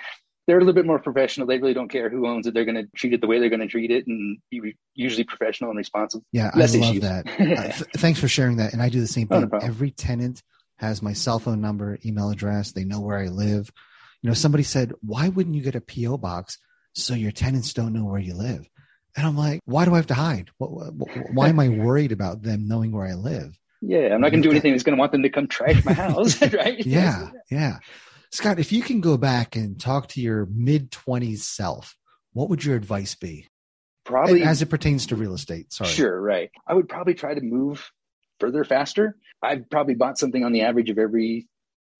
they're 0.47 0.57
a 0.57 0.59
little 0.59 0.73
bit 0.73 0.85
more 0.85 0.99
professional. 0.99 1.47
They 1.47 1.57
really 1.57 1.73
don't 1.73 1.89
care 1.89 2.09
who 2.09 2.27
owns 2.27 2.47
it. 2.47 2.53
They're 2.53 2.65
going 2.65 2.75
to 2.75 2.87
treat 2.95 3.13
it 3.13 3.21
the 3.21 3.27
way 3.27 3.39
they're 3.39 3.49
going 3.49 3.61
to 3.61 3.67
treat 3.67 3.91
it 3.91 4.07
and 4.07 4.37
be 4.51 4.75
usually 4.93 5.23
professional 5.23 5.69
and 5.69 5.77
responsive. 5.77 6.21
Yeah, 6.31 6.51
Less 6.55 6.75
I 6.75 6.79
love 6.79 6.89
issues. 6.89 7.01
that. 7.01 7.27
uh, 7.39 7.71
th- 7.71 7.89
thanks 7.97 8.19
for 8.19 8.27
sharing 8.27 8.57
that. 8.57 8.73
And 8.73 8.81
I 8.81 8.89
do 8.89 8.99
the 8.99 9.07
same 9.07 9.27
thing. 9.27 9.49
No 9.49 9.57
Every 9.59 9.91
tenant 9.91 10.43
has 10.77 11.01
my 11.01 11.13
cell 11.13 11.39
phone 11.39 11.61
number, 11.61 11.97
email 12.05 12.29
address. 12.29 12.71
They 12.71 12.83
know 12.83 12.99
where 12.99 13.17
I 13.17 13.27
live. 13.27 13.71
You 14.21 14.29
know, 14.29 14.33
somebody 14.33 14.63
said, 14.63 14.93
why 15.01 15.29
wouldn't 15.29 15.55
you 15.55 15.61
get 15.61 15.75
a 15.75 15.81
PO 15.81 16.17
box 16.17 16.57
so 16.93 17.13
your 17.13 17.31
tenants 17.31 17.73
don't 17.73 17.93
know 17.93 18.05
where 18.05 18.19
you 18.19 18.33
live? 18.33 18.67
And 19.15 19.27
I'm 19.27 19.37
like, 19.37 19.61
why 19.65 19.85
do 19.85 19.93
I 19.93 19.97
have 19.97 20.07
to 20.07 20.13
hide? 20.13 20.49
Why 20.57 21.49
am 21.49 21.59
I 21.59 21.69
worried 21.69 22.11
about 22.11 22.41
them 22.41 22.67
knowing 22.67 22.91
where 22.91 23.05
I 23.05 23.13
live? 23.13 23.57
Yeah, 23.81 24.13
I'm 24.13 24.21
not 24.21 24.31
going 24.31 24.41
to 24.41 24.47
do 24.47 24.51
anything 24.51 24.71
that's 24.71 24.83
going 24.83 24.95
to 24.95 24.99
want 24.99 25.11
them 25.11 25.23
to 25.23 25.29
come 25.29 25.47
trash 25.47 25.83
my 25.83 25.93
house, 25.93 26.41
right? 26.53 26.83
yeah, 26.85 27.29
yeah. 27.51 27.79
Scott, 28.33 28.57
if 28.57 28.71
you 28.71 28.81
can 28.81 28.99
go 28.99 29.15
back 29.15 29.55
and 29.55 29.79
talk 29.79 30.07
to 30.07 30.19
your 30.19 30.47
mid 30.47 30.89
20s 30.89 31.41
self, 31.41 31.95
what 32.31 32.49
would 32.49 32.65
your 32.65 32.75
advice 32.75 33.13
be? 33.13 33.47
Probably 34.05 34.41
as 34.41 34.63
it 34.63 34.71
pertains 34.71 35.05
to 35.07 35.15
real 35.15 35.35
estate. 35.35 35.71
Sorry. 35.71 35.91
Sure, 35.91 36.19
right. 36.19 36.49
I 36.65 36.73
would 36.73 36.89
probably 36.89 37.13
try 37.13 37.35
to 37.35 37.41
move 37.41 37.91
further 38.39 38.63
faster. 38.63 39.17
I've 39.43 39.69
probably 39.69 39.93
bought 39.93 40.17
something 40.17 40.43
on 40.43 40.51
the 40.51 40.63
average 40.63 40.89
of 40.89 40.97
every 40.97 41.47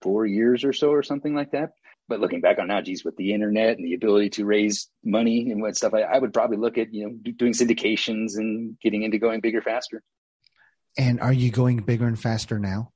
four 0.02 0.26
years 0.26 0.63
or 0.63 0.74
so 0.74 0.89
or 0.89 1.04
something 1.04 1.36
like 1.36 1.52
that. 1.52 1.74
But 2.08 2.19
looking 2.19 2.41
back 2.41 2.58
on 2.58 2.65
now, 2.65 2.82
geez, 2.82 3.06
with 3.06 3.15
the 3.15 3.32
internet 3.32 3.78
and 3.78 3.86
the 3.86 3.93
ability 3.93 4.32
to 4.32 4.46
raise 4.46 4.89
money 5.04 5.52
and 5.52 5.62
what 5.62 5.76
stuff, 5.76 5.93
I, 5.93 6.02
I 6.02 6.17
would 6.17 6.34
probably 6.34 6.58
look 6.58 6.80
at, 6.80 6.91
you 6.91 7.06
know, 7.06 7.32
doing 7.38 7.54
syndications 7.54 8.38
and 8.38 8.76
getting 8.82 9.04
into 9.04 9.19
going 9.19 9.39
bigger 9.39 9.62
faster. 9.62 10.02
And 10.98 11.22
are 11.22 11.32
you 11.32 11.52
going 11.52 11.78
bigger 11.78 12.08
and 12.08 12.19
faster 12.19 12.58
now? 12.58 12.91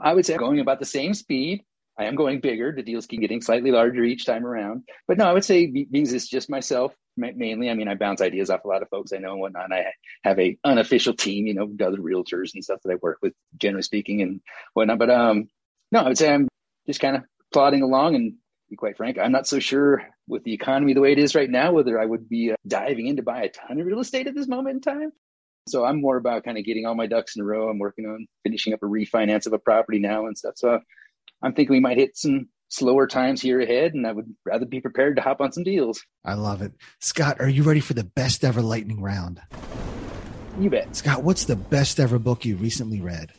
I 0.00 0.14
would 0.14 0.24
say 0.24 0.36
going 0.36 0.60
about 0.60 0.78
the 0.78 0.86
same 0.86 1.12
speed. 1.12 1.64
I 1.98 2.04
am 2.04 2.14
going 2.14 2.40
bigger. 2.40 2.72
The 2.72 2.82
deals 2.82 3.06
keep 3.06 3.20
getting 3.20 3.42
slightly 3.42 3.70
larger 3.72 4.04
each 4.04 4.24
time 4.24 4.46
around. 4.46 4.84
But 5.08 5.18
no, 5.18 5.24
I 5.24 5.32
would 5.32 5.44
say 5.44 5.66
because 5.66 6.12
it's 6.12 6.28
just 6.28 6.48
myself 6.48 6.94
mainly. 7.16 7.68
I 7.68 7.74
mean, 7.74 7.88
I 7.88 7.94
bounce 7.94 8.20
ideas 8.20 8.50
off 8.50 8.64
a 8.64 8.68
lot 8.68 8.82
of 8.82 8.88
folks 8.88 9.12
I 9.12 9.18
know 9.18 9.32
and 9.32 9.40
whatnot. 9.40 9.72
I 9.72 9.86
have 10.22 10.38
a 10.38 10.56
unofficial 10.64 11.14
team, 11.14 11.46
you 11.46 11.54
know, 11.54 11.68
other 11.84 11.98
realtors 11.98 12.54
and 12.54 12.62
stuff 12.62 12.80
that 12.84 12.92
I 12.92 12.96
work 13.02 13.18
with, 13.22 13.32
generally 13.56 13.82
speaking, 13.82 14.22
and 14.22 14.40
whatnot. 14.74 15.00
But 15.00 15.10
um, 15.10 15.48
no, 15.90 16.00
I 16.00 16.08
would 16.08 16.18
say 16.18 16.32
I'm 16.32 16.48
just 16.86 17.00
kind 17.00 17.16
of 17.16 17.24
plodding 17.52 17.82
along. 17.82 18.14
And 18.14 18.34
be 18.70 18.76
quite 18.76 18.96
frank, 18.96 19.18
I'm 19.18 19.32
not 19.32 19.46
so 19.46 19.58
sure 19.58 20.04
with 20.26 20.44
the 20.44 20.52
economy 20.52 20.92
the 20.92 21.00
way 21.00 21.12
it 21.12 21.18
is 21.18 21.34
right 21.34 21.48
now 21.48 21.72
whether 21.72 21.98
I 21.98 22.04
would 22.04 22.28
be 22.28 22.52
uh, 22.52 22.56
diving 22.66 23.06
in 23.06 23.16
to 23.16 23.22
buy 23.22 23.42
a 23.42 23.48
ton 23.48 23.80
of 23.80 23.86
real 23.86 24.00
estate 24.00 24.26
at 24.26 24.34
this 24.34 24.46
moment 24.46 24.74
in 24.76 24.80
time. 24.80 25.10
So 25.68 25.84
I'm 25.84 26.00
more 26.00 26.16
about 26.16 26.44
kind 26.44 26.58
of 26.58 26.64
getting 26.64 26.86
all 26.86 26.94
my 26.94 27.06
ducks 27.06 27.36
in 27.36 27.42
a 27.42 27.44
row. 27.44 27.68
I'm 27.68 27.78
working 27.78 28.06
on 28.06 28.26
finishing 28.42 28.72
up 28.72 28.82
a 28.82 28.86
refinance 28.86 29.46
of 29.46 29.52
a 29.52 29.58
property 29.58 29.98
now 29.98 30.26
and 30.26 30.36
stuff. 30.36 30.54
So 30.56 30.80
I'm 31.42 31.52
thinking 31.52 31.74
we 31.74 31.80
might 31.80 31.98
hit 31.98 32.16
some 32.16 32.48
slower 32.68 33.06
times 33.06 33.40
here 33.40 33.60
ahead, 33.60 33.94
and 33.94 34.06
I 34.06 34.12
would 34.12 34.34
rather 34.44 34.66
be 34.66 34.80
prepared 34.80 35.16
to 35.16 35.22
hop 35.22 35.40
on 35.40 35.52
some 35.52 35.62
deals. 35.62 36.04
I 36.24 36.34
love 36.34 36.62
it. 36.62 36.72
Scott, 37.00 37.40
are 37.40 37.48
you 37.48 37.62
ready 37.62 37.80
for 37.80 37.94
the 37.94 38.04
best 38.04 38.44
ever 38.44 38.60
lightning 38.60 39.00
round? 39.00 39.40
You 40.58 40.70
bet. 40.70 40.94
Scott, 40.96 41.22
what's 41.22 41.44
the 41.44 41.56
best 41.56 42.00
ever 42.00 42.18
book 42.18 42.44
you 42.44 42.56
recently 42.56 43.00
read? 43.00 43.32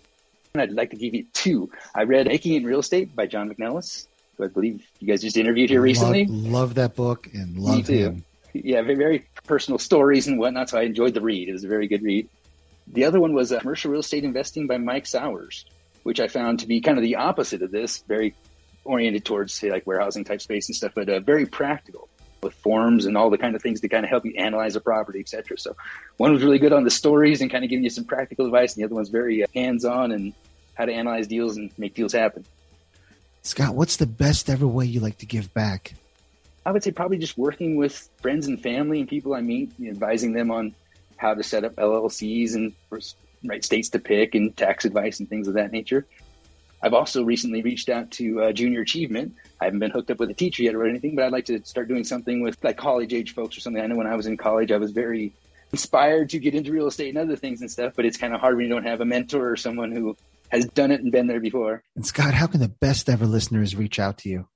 I'd 0.55 0.71
like 0.71 0.89
to 0.91 0.97
give 0.97 1.13
you 1.13 1.25
two. 1.33 1.69
I 1.93 2.03
read 2.03 2.27
Making 2.27 2.55
in 2.55 2.63
Real 2.63 2.79
Estate 2.79 3.15
by 3.15 3.27
John 3.27 3.53
McNellis, 3.53 4.07
who 4.37 4.45
I 4.45 4.47
believe 4.47 4.83
you 4.99 5.07
guys 5.07 5.21
just 5.21 5.37
interviewed 5.37 5.69
here 5.69 5.81
recently. 5.81 6.25
Love, 6.25 6.51
love 6.51 6.75
that 6.75 6.95
book 6.95 7.27
and 7.33 7.57
love 7.57 7.87
him. 7.87 8.23
Yeah, 8.53 8.81
very, 8.81 8.95
very 8.95 9.25
personal 9.43 9.77
stories 9.77 10.27
and 10.27 10.39
whatnot. 10.39 10.69
So 10.69 10.79
I 10.79 10.83
enjoyed 10.83 11.13
the 11.13 11.21
read. 11.21 11.49
It 11.49 11.53
was 11.53 11.63
a 11.63 11.67
very 11.67 11.87
good 11.87 12.01
read. 12.01 12.27
The 12.87 13.03
other 13.03 13.19
one 13.19 13.33
was 13.33 13.51
uh, 13.51 13.59
Commercial 13.59 13.91
Real 13.91 13.99
Estate 13.99 14.23
Investing 14.23 14.65
by 14.65 14.77
Mike 14.77 15.05
Sowers, 15.05 15.65
which 16.03 16.19
I 16.19 16.27
found 16.27 16.59
to 16.59 16.67
be 16.67 16.81
kind 16.81 16.97
of 16.97 17.03
the 17.03 17.15
opposite 17.15 17.61
of 17.61 17.71
this, 17.71 18.03
very 18.07 18.35
oriented 18.83 19.25
towards 19.25 19.53
say 19.53 19.69
like 19.69 19.85
warehousing 19.85 20.23
type 20.23 20.41
space 20.41 20.67
and 20.69 20.75
stuff, 20.75 20.93
but 20.95 21.09
uh, 21.09 21.19
very 21.19 21.45
practical 21.45 22.09
with 22.41 22.53
forms 22.53 23.05
and 23.05 23.17
all 23.17 23.29
the 23.29 23.37
kind 23.37 23.55
of 23.55 23.61
things 23.61 23.81
to 23.81 23.89
kind 23.89 24.05
of 24.05 24.09
help 24.09 24.25
you 24.25 24.33
analyze 24.37 24.75
a 24.75 24.81
property, 24.81 25.19
etc. 25.19 25.57
So 25.57 25.75
one 26.17 26.31
was 26.31 26.43
really 26.43 26.59
good 26.59 26.73
on 26.73 26.83
the 26.83 26.91
stories 26.91 27.41
and 27.41 27.51
kind 27.51 27.63
of 27.63 27.69
giving 27.69 27.83
you 27.83 27.89
some 27.89 28.05
practical 28.05 28.45
advice, 28.45 28.73
and 28.73 28.81
the 28.81 28.85
other 28.85 28.95
one's 28.95 29.09
very 29.09 29.43
uh, 29.43 29.47
hands-on 29.53 30.11
and 30.11 30.33
how 30.75 30.85
to 30.85 30.93
analyze 30.93 31.27
deals 31.27 31.57
and 31.57 31.71
make 31.77 31.93
deals 31.93 32.13
happen. 32.13 32.45
Scott, 33.41 33.75
what's 33.75 33.97
the 33.97 34.07
best 34.07 34.49
ever 34.49 34.67
way 34.67 34.85
you 34.85 34.99
like 34.99 35.17
to 35.19 35.25
give 35.25 35.53
back? 35.53 35.93
I 36.65 36.71
would 36.71 36.83
say 36.83 36.91
probably 36.91 37.17
just 37.17 37.37
working 37.37 37.77
with 37.77 38.09
friends 38.21 38.47
and 38.47 38.61
family 38.61 38.99
and 38.99 39.09
people 39.09 39.33
I 39.33 39.41
meet, 39.41 39.71
advising 39.83 40.33
them 40.33 40.51
on 40.51 40.75
how 41.17 41.33
to 41.33 41.43
set 41.43 41.63
up 41.63 41.75
LLCs 41.75 42.55
and 42.55 42.73
right 43.43 43.63
states 43.63 43.89
to 43.89 43.99
pick 43.99 44.35
and 44.35 44.55
tax 44.55 44.85
advice 44.85 45.19
and 45.19 45.29
things 45.29 45.47
of 45.47 45.53
that 45.55 45.71
nature. 45.71 46.05
I've 46.81 46.93
also 46.93 47.23
recently 47.23 47.61
reached 47.61 47.89
out 47.89 48.09
to 48.11 48.41
uh, 48.41 48.51
Junior 48.53 48.81
Achievement. 48.81 49.35
I 49.59 49.65
haven't 49.65 49.79
been 49.79 49.91
hooked 49.91 50.11
up 50.11 50.19
with 50.19 50.29
a 50.29 50.33
teacher 50.33 50.63
yet 50.63 50.75
or 50.75 50.85
anything, 50.87 51.15
but 51.15 51.25
I'd 51.25 51.31
like 51.31 51.45
to 51.45 51.63
start 51.65 51.89
doing 51.89 52.05
something 52.05 52.41
with 52.41 52.57
like 52.63 52.77
college 52.77 53.13
age 53.13 53.33
folks 53.33 53.57
or 53.57 53.59
something. 53.59 53.81
I 53.81 53.87
know 53.87 53.97
when 53.97 54.07
I 54.07 54.15
was 54.15 54.27
in 54.27 54.37
college, 54.37 54.71
I 54.71 54.77
was 54.77 54.91
very 54.91 55.33
inspired 55.71 56.29
to 56.29 56.39
get 56.39 56.55
into 56.55 56.71
real 56.71 56.87
estate 56.87 57.09
and 57.09 57.17
other 57.17 57.35
things 57.35 57.61
and 57.61 57.69
stuff, 57.69 57.93
but 57.95 58.05
it's 58.05 58.17
kind 58.17 58.33
of 58.33 58.39
hard 58.39 58.55
when 58.55 58.65
you 58.65 58.71
don't 58.71 58.85
have 58.85 59.01
a 59.01 59.05
mentor 59.05 59.49
or 59.49 59.57
someone 59.57 59.91
who 59.91 60.15
has 60.49 60.65
done 60.65 60.91
it 60.91 61.01
and 61.01 61.11
been 61.11 61.27
there 61.27 61.39
before. 61.39 61.83
And 61.95 62.05
Scott, 62.05 62.33
how 62.33 62.47
can 62.47 62.59
the 62.59 62.69
best 62.69 63.09
ever 63.09 63.25
listeners 63.25 63.75
reach 63.75 63.99
out 63.99 64.19
to 64.19 64.29
you? 64.29 64.47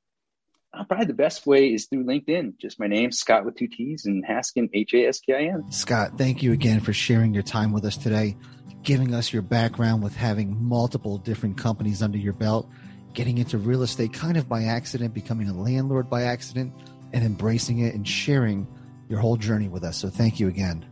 Uh, 0.74 0.84
probably 0.84 1.06
the 1.06 1.14
best 1.14 1.46
way 1.46 1.68
is 1.68 1.86
through 1.86 2.04
LinkedIn. 2.04 2.58
Just 2.58 2.80
my 2.80 2.88
name, 2.88 3.12
Scott 3.12 3.46
with 3.46 3.56
two 3.56 3.68
T's, 3.68 4.06
and 4.06 4.26
Haskin, 4.26 4.70
H 4.74 4.94
A 4.96 5.06
S 5.08 5.20
K 5.20 5.34
I 5.34 5.54
N. 5.54 5.72
Scott, 5.72 6.18
thank 6.18 6.42
you 6.42 6.52
again 6.52 6.80
for 6.80 6.94
sharing 6.94 7.34
your 7.34 7.44
time 7.44 7.72
with 7.72 7.86
us 7.86 7.96
today, 7.96 8.36
giving 8.82 9.14
us 9.14 9.32
your 9.32 9.44
background 9.44 10.02
with 10.02 10.16
having 10.16 10.58
multiple 10.64 11.20
different 11.20 11.58
companies 11.58 12.02
under 12.02 12.18
your 12.18 12.34
belt, 12.34 12.68
getting 13.14 13.38
into 13.38 13.60
real 13.60 13.84
estate 13.84 14.14
kind 14.14 14.36
of 14.36 14.50
by 14.50 14.64
accident, 14.64 15.14
becoming 15.14 15.48
a 15.48 15.54
landlord 15.54 16.10
by 16.10 16.24
accident, 16.24 16.74
and 17.14 17.24
embracing 17.24 17.80
it 17.80 17.94
and 17.94 18.08
sharing 18.08 18.68
your 19.10 19.20
whole 19.20 19.38
journey 19.38 19.68
with 19.68 19.84
us. 19.84 19.98
So 19.98 20.10
thank 20.10 20.40
you 20.40 20.48
again. 20.48 20.84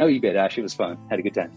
Oh, 0.00 0.06
you 0.06 0.20
bet, 0.20 0.34
Ash. 0.34 0.58
It 0.58 0.62
was 0.62 0.74
fun. 0.74 0.98
Had 1.10 1.20
a 1.20 1.22
good 1.22 1.34
time. 1.34 1.52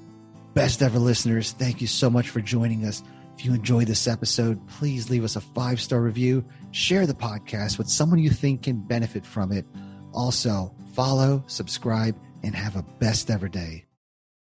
Best 0.54 0.84
ever 0.84 1.00
listeners, 1.00 1.54
thank 1.54 1.82
you 1.82 1.88
so 1.88 2.10
much 2.10 2.30
for 2.30 2.42
joining 2.42 2.86
us. 2.86 3.02
If 3.42 3.46
you 3.46 3.56
enjoyed 3.56 3.88
this 3.88 4.08
episode, 4.08 4.68
please 4.68 5.10
leave 5.10 5.24
us 5.24 5.36
a 5.36 5.42
five 5.42 5.82
star 5.82 6.00
review, 6.00 6.46
share 6.70 7.08
the 7.08 7.16
podcast 7.16 7.80
with 7.80 7.90
someone 7.90 8.20
you 8.20 8.30
think 8.30 8.62
can 8.62 8.78
benefit 8.78 9.26
from 9.26 9.52
it. 9.52 9.66
Also, 10.14 10.76
follow, 10.94 11.44
subscribe, 11.48 12.16
and 12.44 12.54
have 12.54 12.76
a 12.76 12.84
best 13.00 13.32
ever 13.32 13.50
day. 13.50 13.86